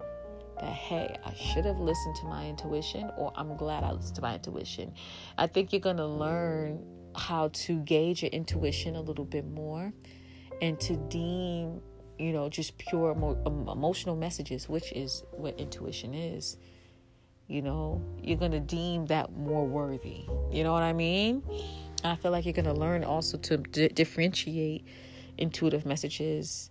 [0.59, 4.21] that hey i should have listened to my intuition or i'm glad i listened to
[4.21, 4.91] my intuition
[5.37, 6.83] i think you're going to learn
[7.15, 9.91] how to gauge your intuition a little bit more
[10.61, 11.81] and to deem
[12.19, 16.57] you know just pure emo- emotional messages which is what intuition is.
[17.47, 20.25] You know you're going to deem that more worthy.
[20.51, 21.43] You know what i mean?
[22.03, 24.85] I feel like you're going to learn also to d- differentiate
[25.37, 26.69] intuitive messages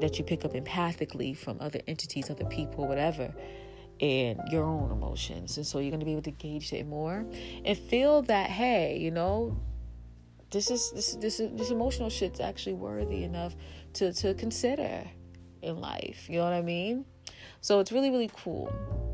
[0.00, 3.32] that you pick up empathically from other entities, other people, whatever,
[4.00, 5.56] and your own emotions.
[5.56, 7.24] And so you're going to be able to gauge it more
[7.64, 9.56] and feel that, hey, you know,
[10.50, 13.54] this is this this this emotional shit's actually worthy enough
[13.94, 15.04] to to consider
[15.62, 16.28] in life.
[16.28, 17.04] You know what I mean?
[17.60, 18.72] So it's really really cool.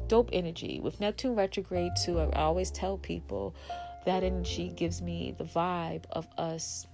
[0.09, 2.19] Dope energy with Neptune retrograde too.
[2.19, 3.55] I always tell people
[4.07, 6.87] that energy gives me the vibe of us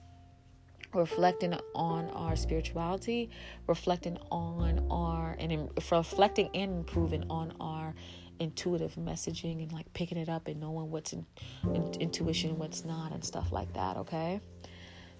[0.94, 3.30] reflecting on our spirituality,
[3.66, 7.94] reflecting on our and reflecting and improving on our
[8.40, 11.24] intuitive messaging and like picking it up and knowing what's in,
[11.72, 13.96] in intuition what's not and stuff like that.
[13.96, 14.40] Okay,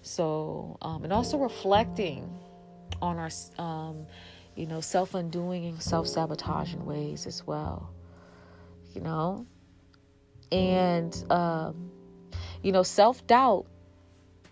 [0.01, 2.29] so um, and also reflecting
[3.01, 4.05] on our um,
[4.55, 7.91] you know self undoing and self sabotaging ways as well.
[8.93, 9.45] You know,
[10.51, 11.91] and um,
[12.63, 13.65] you know self doubt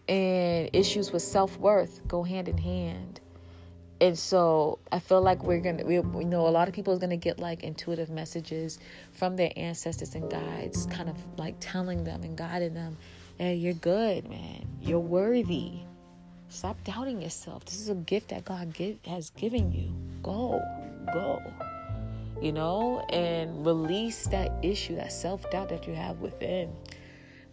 [0.08, 3.20] and issues with self worth go hand in hand.
[4.02, 7.00] And so I feel like we're gonna, we, you know, a lot of people are
[7.00, 8.78] gonna get like intuitive messages
[9.14, 12.98] from their ancestors and guides, kind of like telling them and guiding them,
[13.38, 14.68] "Hey, you're good, man.
[14.82, 15.84] You're worthy.
[16.54, 17.66] Stop doubting yourself.
[17.66, 19.92] This is a gift that God give, has given you.
[20.22, 20.62] Go,
[21.12, 21.42] go."
[22.42, 26.72] You know, and release that issue, that self doubt that you have within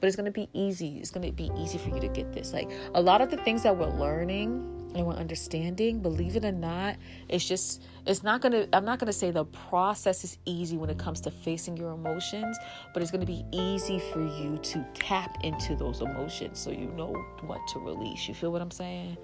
[0.01, 0.99] but it's going to be easy.
[0.99, 2.53] It's going to be easy for you to get this.
[2.53, 6.53] Like a lot of the things that we're learning and we're understanding, believe it or
[6.53, 6.97] not,
[7.29, 10.99] it's just, it's not to, I'm not to say the process is easy when it
[10.99, 12.59] comes to facing your emotions,
[12.93, 17.13] but it's to be easy for you to tap into those emotions so you know
[17.43, 18.29] what to release.
[18.29, 19.17] You feel what I'm saying?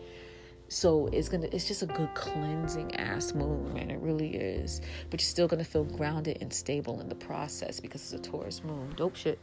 [0.69, 5.21] so it's gonna it's just a good cleansing ass moon man it really is but
[5.21, 8.93] you're still gonna feel grounded and stable in the process because it's a taurus moon
[8.97, 9.39] dope shit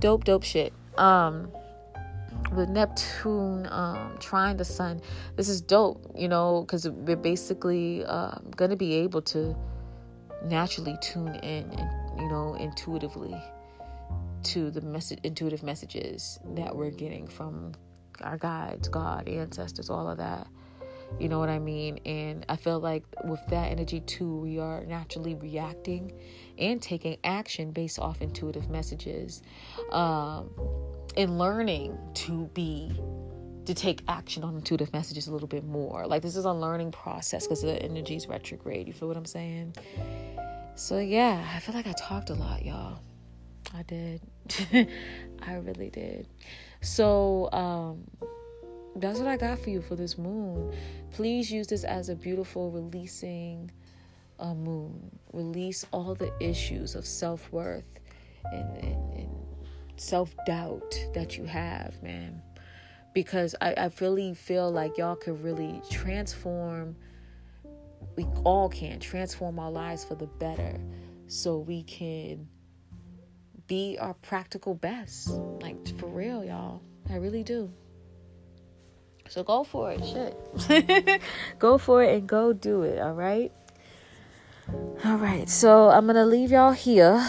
[0.00, 0.72] dope, dope shit.
[0.96, 1.50] Um,
[2.52, 5.00] with Neptune um, trining the sun,
[5.36, 9.56] this is dope, you know, because we're basically um, going to be able to
[10.44, 13.36] naturally tune in and, you know, intuitively
[14.44, 17.72] to the message, intuitive messages that we're getting from
[18.22, 20.46] our guides, God, ancestors, all of that.
[21.18, 21.98] You know what I mean?
[22.04, 26.12] And I feel like with that energy too, we are naturally reacting
[26.58, 29.42] and taking action based off intuitive messages
[29.90, 30.50] um,
[31.18, 32.98] and learning to be
[33.66, 36.06] to take action on intuitive messages a little bit more.
[36.06, 38.86] Like this is a learning process because the energy is retrograde.
[38.86, 39.74] You feel what I'm saying?
[40.74, 43.00] So yeah, I feel like I talked a lot, y'all.
[43.76, 44.22] I did.
[45.42, 46.28] I really did.
[46.80, 48.04] So um
[48.96, 50.72] that's what I got for you for this moon.
[51.12, 53.70] Please use this as a beautiful releasing
[54.38, 55.10] a moon.
[55.32, 57.84] Release all the issues of self worth
[58.52, 59.37] and, and, and
[60.00, 62.42] self doubt that you have, man.
[63.14, 66.96] Because I, I really feel like y'all could really transform,
[68.16, 70.78] we all can transform our lives for the better
[71.26, 72.46] so we can
[73.66, 75.28] be our practical best.
[75.28, 76.82] Like, for real, y'all.
[77.10, 77.70] I really do.
[79.28, 80.02] So go for it.
[80.04, 81.20] Shit.
[81.58, 82.98] go for it and go do it.
[82.98, 83.52] All right.
[85.04, 85.48] All right.
[85.48, 87.22] So I'm going to leave y'all here.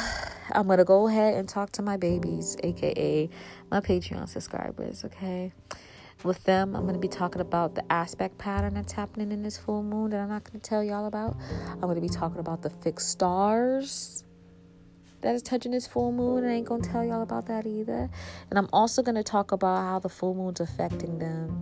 [0.53, 3.29] I'm going to go ahead and talk to my babies, aka
[3.71, 5.03] my Patreon subscribers.
[5.05, 5.51] Okay.
[6.23, 9.57] With them, I'm going to be talking about the aspect pattern that's happening in this
[9.57, 11.37] full moon that I'm not going to tell y'all about.
[11.71, 14.25] I'm going to be talking about the fixed stars
[15.21, 16.45] that is touching this full moon.
[16.45, 18.09] I ain't going to tell y'all about that either.
[18.49, 21.61] And I'm also going to talk about how the full moon's affecting them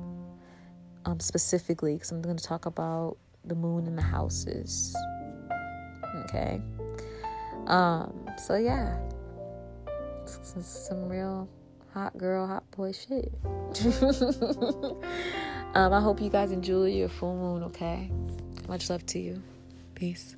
[1.06, 4.96] um, specifically because I'm going to talk about the moon and the houses.
[6.26, 6.62] Okay.
[7.68, 8.30] Um.
[8.38, 8.98] So yeah,
[10.26, 11.50] some, some real
[11.94, 13.32] hot girl, hot boy shit.
[15.76, 15.94] um.
[15.94, 17.64] I hope you guys enjoy your full moon.
[17.64, 18.10] Okay.
[18.68, 19.42] Much love to you.
[19.96, 20.36] Peace.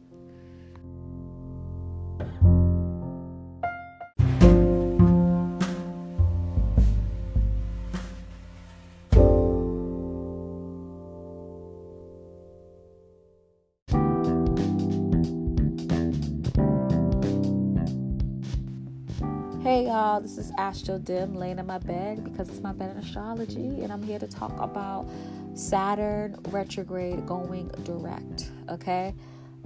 [20.20, 23.82] Y'all, this is Astro Dim laying in my bed because it's my bed in astrology,
[23.82, 25.08] and I'm here to talk about
[25.54, 28.52] Saturn retrograde going direct.
[28.70, 29.14] Okay,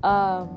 [0.04, 0.49] um,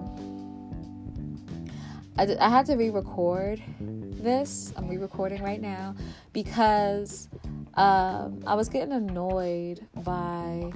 [2.19, 4.73] I, I had to re-record this.
[4.77, 5.95] I'm re-recording right now
[6.35, 7.29] because
[7.75, 10.73] um, I was getting annoyed by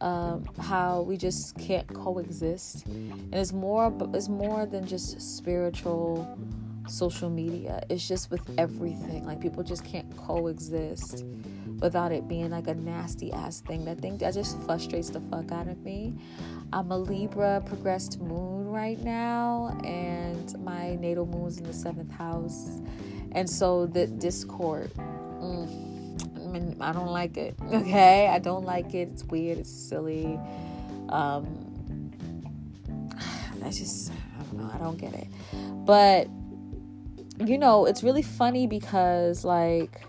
[0.00, 3.92] um, how we just can't coexist, and it's more.
[4.14, 6.38] It's more than just spiritual
[6.90, 7.82] social media.
[7.88, 9.24] It's just with everything.
[9.24, 11.24] Like people just can't coexist
[11.80, 13.84] without it being like a nasty ass thing.
[13.84, 16.14] That thing that just frustrates the fuck out of me.
[16.72, 22.80] I'm a Libra progressed moon right now, and my natal moon's in the seventh house.
[23.32, 25.68] And so the discord, mm,
[26.36, 27.54] I, mean, I don't like it.
[27.72, 29.08] Okay, I don't like it.
[29.12, 29.58] It's weird.
[29.58, 30.38] It's silly.
[31.08, 31.64] Um,
[33.64, 34.70] I just, I don't know.
[34.72, 35.28] I don't get it.
[35.84, 36.28] But
[37.44, 40.00] you know, it's really funny because, like,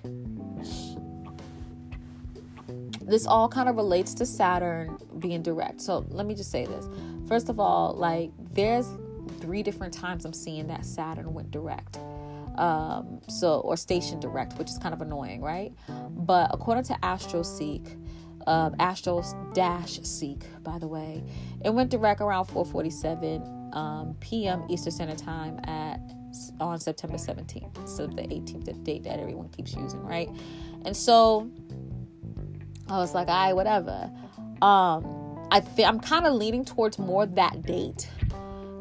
[3.01, 5.81] this all kind of relates to Saturn being direct.
[5.81, 6.87] So let me just say this.
[7.27, 8.87] First of all, like, there's
[9.39, 11.99] three different times I'm seeing that Saturn went direct.
[12.57, 15.73] Um, so, or station direct, which is kind of annoying, right?
[16.09, 17.95] But according to AstroSeek,
[18.47, 19.23] um, Astro
[19.53, 21.23] Dash Seek, by the way,
[21.63, 24.65] it went direct around 4:47 um, p.m.
[24.69, 25.99] Eastern Standard Time at
[26.59, 27.87] on September 17th.
[27.87, 30.29] So the 18th, the date that everyone keeps using, right?
[30.85, 31.49] And so
[32.87, 34.11] I was like, right, whatever.
[34.61, 38.09] Um, I think I'm kind of leaning towards more that date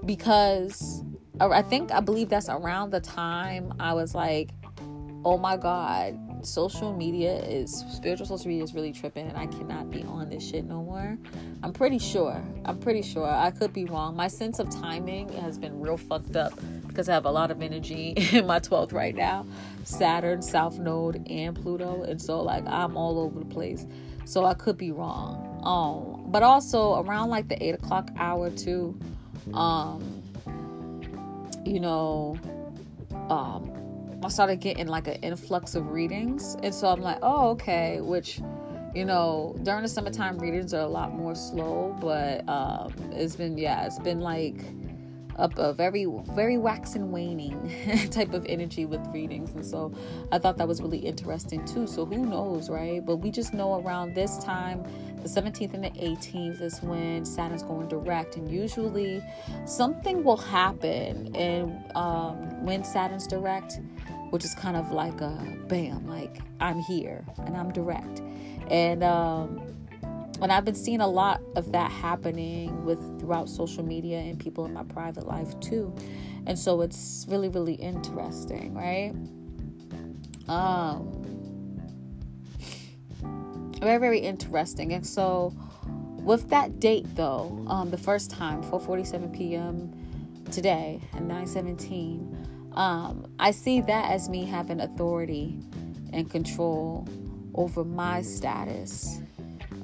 [0.05, 1.03] because
[1.41, 4.51] I think I believe that's around the time I was like,
[5.25, 9.91] oh my god, social media is spiritual social media is really tripping and I cannot
[9.91, 11.19] be on this shit no more.
[11.63, 12.43] I'm pretty sure.
[12.65, 13.27] I'm pretty sure.
[13.27, 14.17] I could be wrong.
[14.17, 16.59] My sense of timing has been real fucked up
[16.99, 19.47] because I have a lot of energy in my 12th right now.
[19.85, 22.03] Saturn, South Node, and Pluto.
[22.03, 23.87] And so like I'm all over the place.
[24.25, 25.61] So I could be wrong.
[25.63, 28.99] Um, but also around like the eight o'clock hour too.
[29.55, 30.25] Um,
[31.65, 32.37] you know,
[33.31, 36.57] um, I started getting like an influx of readings.
[36.65, 38.41] And so I'm like, oh, okay, which,
[38.93, 43.57] you know, during the summertime readings are a lot more slow, but um, it's been,
[43.57, 44.65] yeah, it's been like
[45.39, 49.53] up a very, very wax and waning type of energy with readings.
[49.53, 49.93] And so
[50.33, 51.87] I thought that was really interesting too.
[51.87, 53.05] So who knows, right?
[53.05, 54.85] But we just know around this time,
[55.23, 58.37] the 17th and the 18th is when Saturn's going direct.
[58.37, 59.23] And usually
[59.65, 61.35] something will happen.
[61.35, 63.81] And um, when Saturn's direct,
[64.31, 68.23] which is kind of like a bam, like I'm here and I'm direct.
[68.71, 69.68] And um,
[70.41, 74.65] and I've been seeing a lot of that happening with throughout social media and people
[74.67, 75.95] in my private life too.
[76.47, 79.13] And so it's really, really interesting, right?
[80.49, 81.19] Um
[83.81, 84.93] very, very interesting.
[84.93, 85.55] And so
[86.23, 89.93] with that date though, um, the first time, 4:47 p.m.
[90.51, 95.59] today and 9:17, um, I see that as me having authority
[96.13, 97.07] and control
[97.55, 99.21] over my status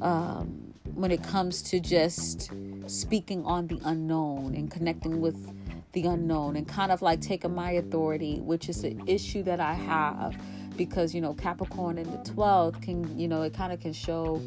[0.05, 2.51] um, when it comes to just
[2.87, 5.53] speaking on the unknown and connecting with
[5.93, 9.73] the unknown and kind of like taking my authority, which is an issue that I
[9.73, 10.37] have
[10.77, 14.43] because you know Capricorn in the 12th can you know it kind of can show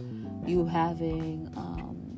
[0.46, 2.18] you having um,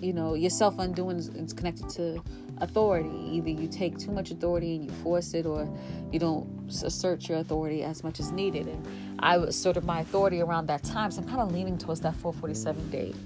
[0.00, 2.22] you know yourself undoing is connected to
[2.58, 3.10] authority.
[3.32, 5.68] Either you take too much authority and you force it or
[6.10, 6.48] you don't
[6.82, 8.66] assert your authority as much as needed.
[8.66, 8.86] And
[9.20, 12.00] i was sort of my authority around that time so i'm kind of leaning towards
[12.00, 13.16] that 447 date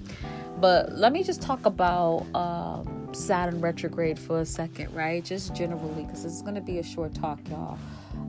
[0.59, 6.03] but let me just talk about um, saturn retrograde for a second right just generally
[6.03, 7.77] because it's going to be a short talk y'all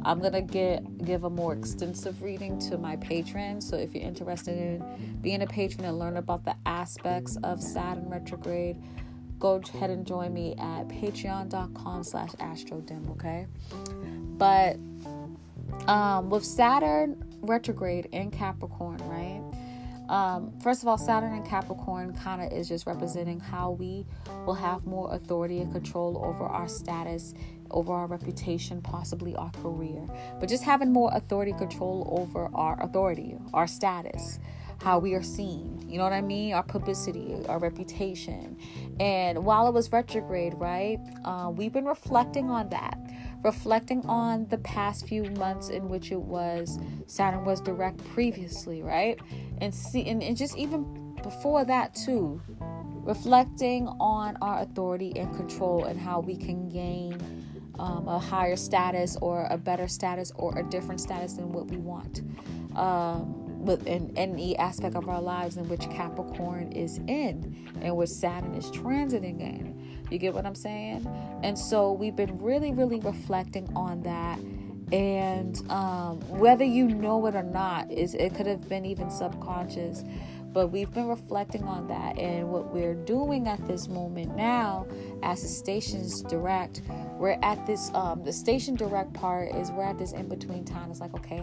[0.05, 3.69] I'm gonna get give a more extensive reading to my patrons.
[3.69, 8.09] So if you're interested in being a patron and learn about the aspects of Saturn
[8.09, 8.83] retrograde,
[9.39, 13.47] go ahead and join me at patreon.com slash astrodim, okay?
[14.39, 14.77] But
[15.89, 19.43] um, with Saturn retrograde in Capricorn, right?
[20.09, 24.05] Um, first of all, Saturn in Capricorn kind of is just representing how we
[24.45, 27.35] will have more authority and control over our status
[27.73, 30.07] over our reputation, possibly our career,
[30.39, 34.39] but just having more authority control over our authority, our status,
[34.83, 35.83] how we are seen.
[35.89, 36.55] You know what I mean?
[36.55, 38.57] Our publicity, our reputation.
[38.99, 42.99] And while it was retrograde, right, uh, we've been reflecting on that.
[43.43, 49.19] Reflecting on the past few months in which it was Saturn was direct previously, right?
[49.59, 52.41] And see and, and just even before that too,
[53.05, 57.19] reflecting on our authority and control and how we can gain
[57.79, 61.77] um, a higher status or a better status or a different status than what we
[61.79, 62.23] want
[62.77, 68.55] um, within any aspect of our lives in which Capricorn is in and which Saturn
[68.55, 69.92] is transiting in.
[70.13, 71.09] You get what I'm saying?
[71.43, 74.39] And so we've been really, really reflecting on that.
[74.93, 80.05] And um, whether you know it or not, is it could have been even subconscious
[80.53, 84.87] but we've been reflecting on that and what we're doing at this moment now
[85.23, 86.83] as the station's direct
[87.17, 90.91] we're at this um the station direct part is we're at this in between time
[90.91, 91.43] it's like okay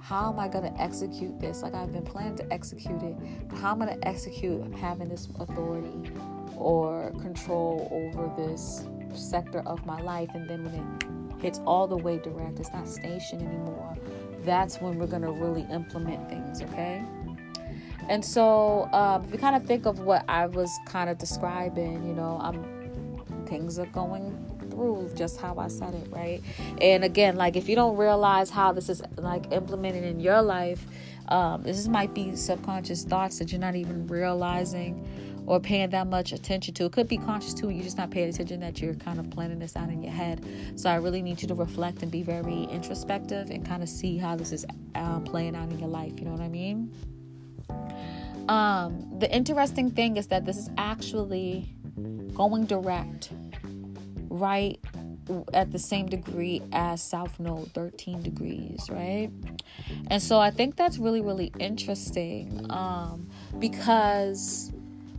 [0.00, 3.16] how am i going to execute this like i've been planning to execute it
[3.48, 6.10] but how am i going to execute having this authority
[6.58, 10.30] or control over this sector of my life.
[10.34, 13.96] And then when it hits all the way direct it's not station anymore.
[14.42, 17.02] That's when we're going to really implement things okay?
[18.08, 22.06] And so, um, if you kind of think of what I was kind of describing,
[22.06, 22.78] you know, I'm
[23.46, 26.42] things are going through just how I said it, right?
[26.80, 30.86] And again, like if you don't realize how this is like implemented in your life,
[31.28, 35.06] um, this might be subconscious thoughts that you're not even realizing
[35.48, 36.84] or paying that much attention to.
[36.84, 39.58] It could be conscious too, you're just not paying attention that you're kind of planning
[39.58, 40.44] this out in your head.
[40.76, 44.18] So I really need you to reflect and be very introspective and kind of see
[44.18, 46.12] how this is uh, playing out in your life.
[46.18, 46.92] You know what I mean?
[48.50, 51.74] Um, the interesting thing is that this is actually
[52.34, 53.30] going direct,
[54.28, 54.78] right
[55.54, 59.30] at the same degree as South Node, 13 degrees, right?
[60.08, 63.28] And so I think that's really, really interesting um,
[63.58, 64.72] because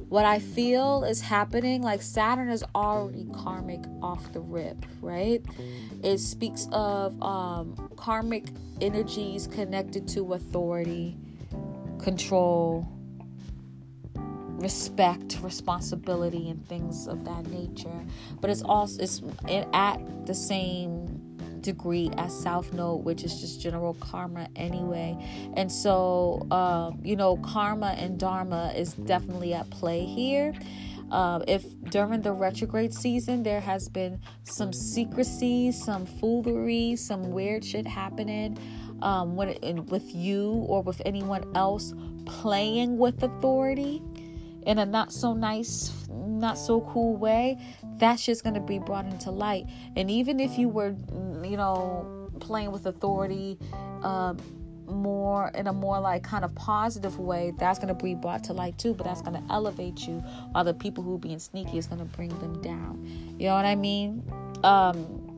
[0.10, 5.44] what I feel is happening, like Saturn is already karmic off the rip, right?
[6.04, 8.48] It speaks of um, karmic
[8.82, 11.16] energies connected to authority,
[12.00, 12.88] control,
[14.16, 18.06] respect, responsibility, and things of that nature.
[18.42, 19.22] But it's also it's
[19.74, 21.19] at the same
[21.62, 25.18] degree at South Node, which is just general karma anyway.
[25.56, 30.54] And so, um, you know, karma and dharma is definitely at play here.
[31.12, 37.66] Uh, if during the retrograde season there has been some secrecy, some foolery, some weird
[37.66, 38.58] shit happening
[39.02, 41.94] um, when it, with you or with anyone else
[42.26, 44.04] playing with authority,
[44.70, 47.58] in a not so nice, not so cool way,
[48.00, 49.66] that's just going to be brought into light.
[49.96, 50.96] And even if you were,
[51.44, 53.58] you know, playing with authority,
[54.04, 54.38] um,
[54.88, 58.54] more in a more like kind of positive way, that's going to be brought to
[58.54, 58.94] light too.
[58.94, 60.20] But that's going to elevate you,
[60.52, 63.06] while the people who are being sneaky is going to bring them down.
[63.38, 64.24] You know what I mean?
[64.64, 65.30] Um,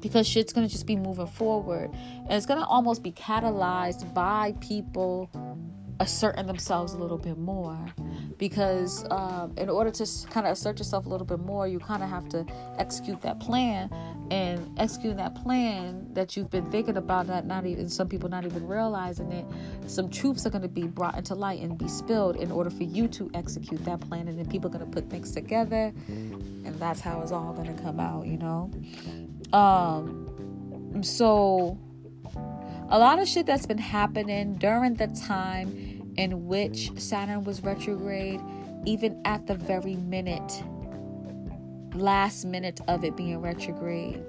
[0.00, 5.30] because shit's gonna just be moving forward and it's gonna almost be catalyzed by people
[6.00, 7.78] asserting themselves a little bit more
[8.38, 12.02] because um, in order to kind of assert yourself a little bit more you kind
[12.02, 12.44] of have to
[12.78, 13.90] execute that plan.
[14.30, 18.44] And executing that plan that you've been thinking about that not even some people not
[18.44, 19.44] even realizing it
[19.90, 22.84] some truths are going to be brought into light and be spilled in order for
[22.84, 24.28] you to execute that plan.
[24.28, 27.76] And then people are going to put things together and that's how it's all going
[27.76, 28.70] to come out you know?
[29.52, 31.76] Um so
[32.88, 38.40] a lot of shit that's been happening during the time in which Saturn was retrograde,
[38.86, 40.62] even at the very minute,
[41.94, 44.22] last minute of it being retrograde.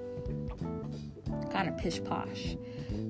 [1.50, 2.56] Kind of pish posh.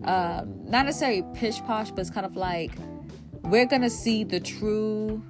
[0.05, 2.73] Um, not necessarily pish posh, but it's kind of like
[3.43, 5.23] we're going to see the true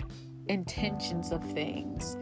[0.48, 2.16] intentions of things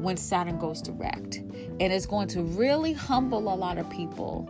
[0.00, 1.36] when Saturn goes direct.
[1.36, 4.48] And it's going to really humble a lot of people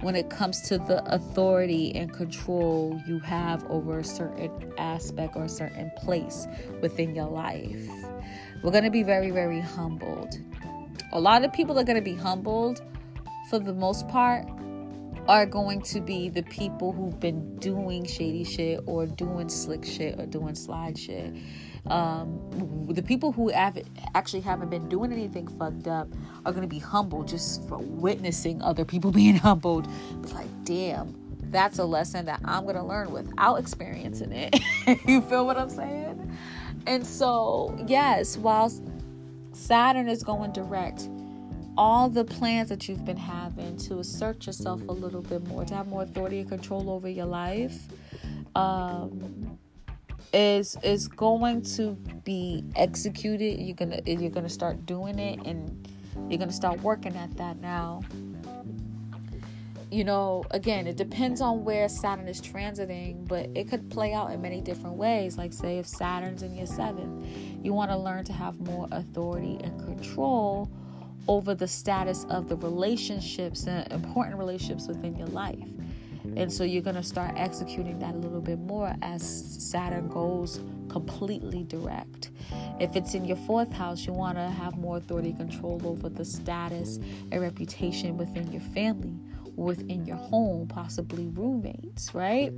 [0.00, 5.44] when it comes to the authority and control you have over a certain aspect or
[5.44, 6.46] a certain place
[6.80, 7.88] within your life.
[8.62, 10.34] We're going to be very, very humbled.
[11.12, 12.82] A lot of people are going to be humbled
[13.48, 14.46] for the most part
[15.28, 20.18] are going to be the people who've been doing shady shit or doing slick shit
[20.18, 21.34] or doing slide shit
[21.90, 23.78] um, the people who have
[24.14, 26.08] actually haven't been doing anything fucked up
[26.44, 29.88] are going to be humbled just for witnessing other people being humbled.
[30.22, 31.14] It's like, damn,
[31.50, 34.60] that's a lesson that I'm going to learn without experiencing it.
[35.06, 36.36] you feel what I'm saying?
[36.86, 38.72] And so, yes, while
[39.52, 41.08] Saturn is going direct,
[41.76, 45.74] all the plans that you've been having to assert yourself a little bit more, to
[45.74, 47.78] have more authority and control over your life,
[48.56, 49.58] um,
[50.32, 51.92] is is going to
[52.24, 53.60] be executed.
[53.60, 55.88] You're gonna you're gonna start doing it and
[56.28, 58.02] you're gonna start working at that now.
[59.90, 64.30] You know again it depends on where saturn is transiting but it could play out
[64.30, 65.38] in many different ways.
[65.38, 67.26] Like say if saturn's in your seventh
[67.62, 70.70] you want to learn to have more authority and control
[71.26, 75.68] over the status of the relationships and important relationships within your life
[76.36, 80.60] and so you're going to start executing that a little bit more as Saturn goes
[80.88, 82.30] completely direct.
[82.80, 86.24] If it's in your fourth house, you want to have more authority control over the
[86.24, 86.98] status
[87.30, 89.18] and reputation within your family,
[89.56, 92.52] within your home, possibly roommates, right?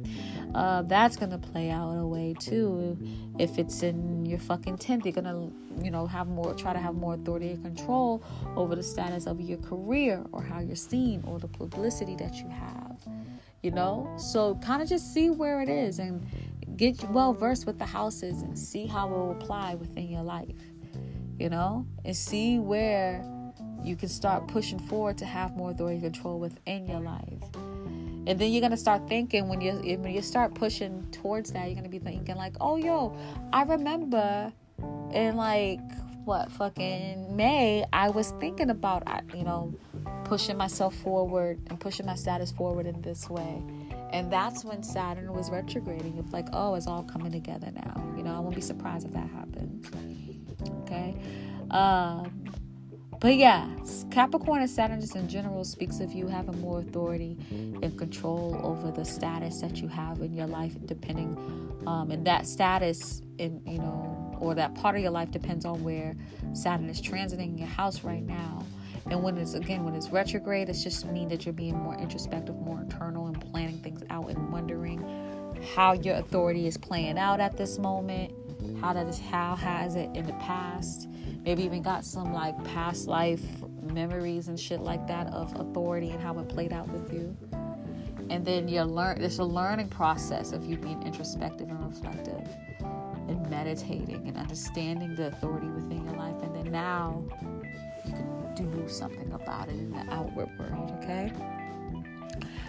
[0.55, 2.99] Uh, that's going to play out a way too.
[3.39, 6.79] If it's in your fucking 10th, you're going to, you know, have more, try to
[6.79, 8.23] have more authority and control
[8.57, 12.49] over the status of your career or how you're seen or the publicity that you
[12.49, 13.01] have
[13.63, 14.13] you know?
[14.17, 16.27] So kind of just see where it is and
[16.77, 20.57] get well versed with the houses and see how it will apply within your life
[21.41, 21.87] you know?
[22.05, 23.25] And see where
[23.83, 27.43] you can start pushing forward to have more authority control within your life.
[28.27, 31.75] And then you're gonna start thinking when you when you start pushing towards that you're
[31.75, 33.17] gonna be thinking like oh yo
[33.51, 34.53] i remember
[35.13, 35.81] in like
[36.27, 39.03] what fucking may i was thinking about
[39.35, 39.75] you know
[40.25, 43.63] pushing myself forward and pushing my status forward in this way.
[44.13, 46.19] And that's when Saturn was retrograding.
[46.19, 48.15] It's like, oh, it's all coming together now.
[48.17, 49.87] You know, I won't be surprised if that happens.
[50.83, 51.17] Okay.
[51.71, 52.45] Um,
[53.21, 53.69] but yeah,
[54.11, 58.91] Capricorn and Saturn just in general speaks of you having more authority and control over
[58.91, 61.37] the status that you have in your life, depending,
[61.87, 65.85] um, and that status in you know, or that part of your life depends on
[65.85, 66.17] where
[66.55, 68.65] Saturn is transiting your house right now.
[69.11, 72.57] And when it's again, when it's retrograde, it's just mean that you're being more introspective,
[72.57, 75.05] more internal, and planning things out and wondering
[75.75, 78.33] how your authority is playing out at this moment.
[78.81, 81.09] How that is, how has it in the past?
[81.45, 83.43] Maybe even got some like past life
[83.83, 87.37] memories and shit like that of authority and how it played out with you.
[88.29, 89.21] And then you learn.
[89.21, 92.49] It's a learning process of you being introspective and reflective,
[93.29, 96.41] and meditating and understanding the authority within your life.
[96.43, 97.25] And then now
[98.65, 101.33] do something about it in the outward world, okay?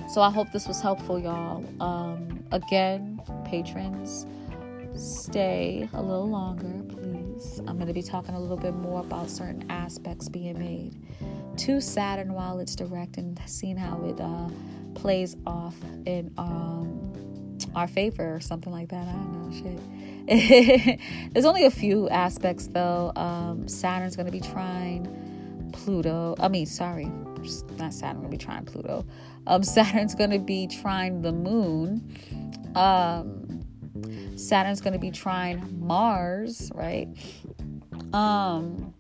[0.10, 1.64] So I hope this was helpful, y'all.
[1.82, 4.26] Um, again, patrons,
[4.96, 7.60] stay a little longer, please.
[7.60, 10.96] I'm going to be talking a little bit more about certain aspects being made
[11.60, 14.50] to Saturn while it's direct and seeing how it uh,
[15.00, 19.08] plays off in um, our favor or something like that.
[19.08, 19.80] I don't know,
[20.28, 21.00] shit.
[21.34, 23.12] There's only a few aspects though.
[23.16, 25.31] Um, Saturn's going to be trining
[25.72, 26.36] Pluto.
[26.40, 27.12] I mean, sorry,
[27.78, 29.06] not Saturn going to be trining Pluto.
[29.48, 32.16] Um, Saturn's going to be trining the moon.
[32.76, 33.66] Um,
[34.38, 37.08] Saturn's going to be trining Mars, right?
[38.14, 38.94] Um,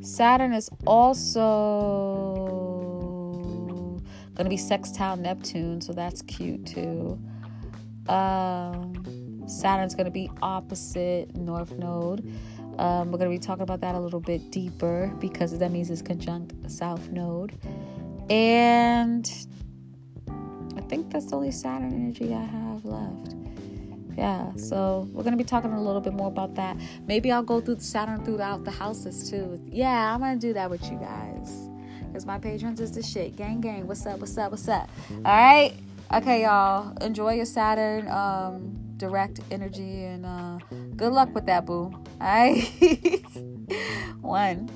[0.00, 2.56] Saturn is also
[4.36, 7.18] Gonna be sextile Neptune, so that's cute too.
[8.06, 12.30] Um, Saturn's gonna be opposite North Node.
[12.78, 16.02] Um, we're gonna be talking about that a little bit deeper because that means it's
[16.02, 17.52] conjunct South Node.
[18.30, 19.30] And
[20.76, 23.34] I think that's the only Saturn energy I have left.
[24.16, 26.76] Yeah, so we're gonna be talking a little bit more about that.
[27.06, 29.60] Maybe I'll go through Saturn throughout the houses too.
[29.66, 31.68] Yeah, I'm gonna do that with you guys.
[32.12, 33.36] Cause my patrons is the shit.
[33.36, 33.86] Gang gang.
[33.86, 34.20] What's up?
[34.20, 34.50] What's up?
[34.50, 34.88] What's up?
[35.16, 35.74] Alright?
[36.12, 36.96] Okay, y'all.
[37.02, 40.58] Enjoy your Saturn um direct energy and uh
[40.96, 41.92] good luck with that boo.
[42.20, 42.64] Alright?
[44.20, 44.68] One.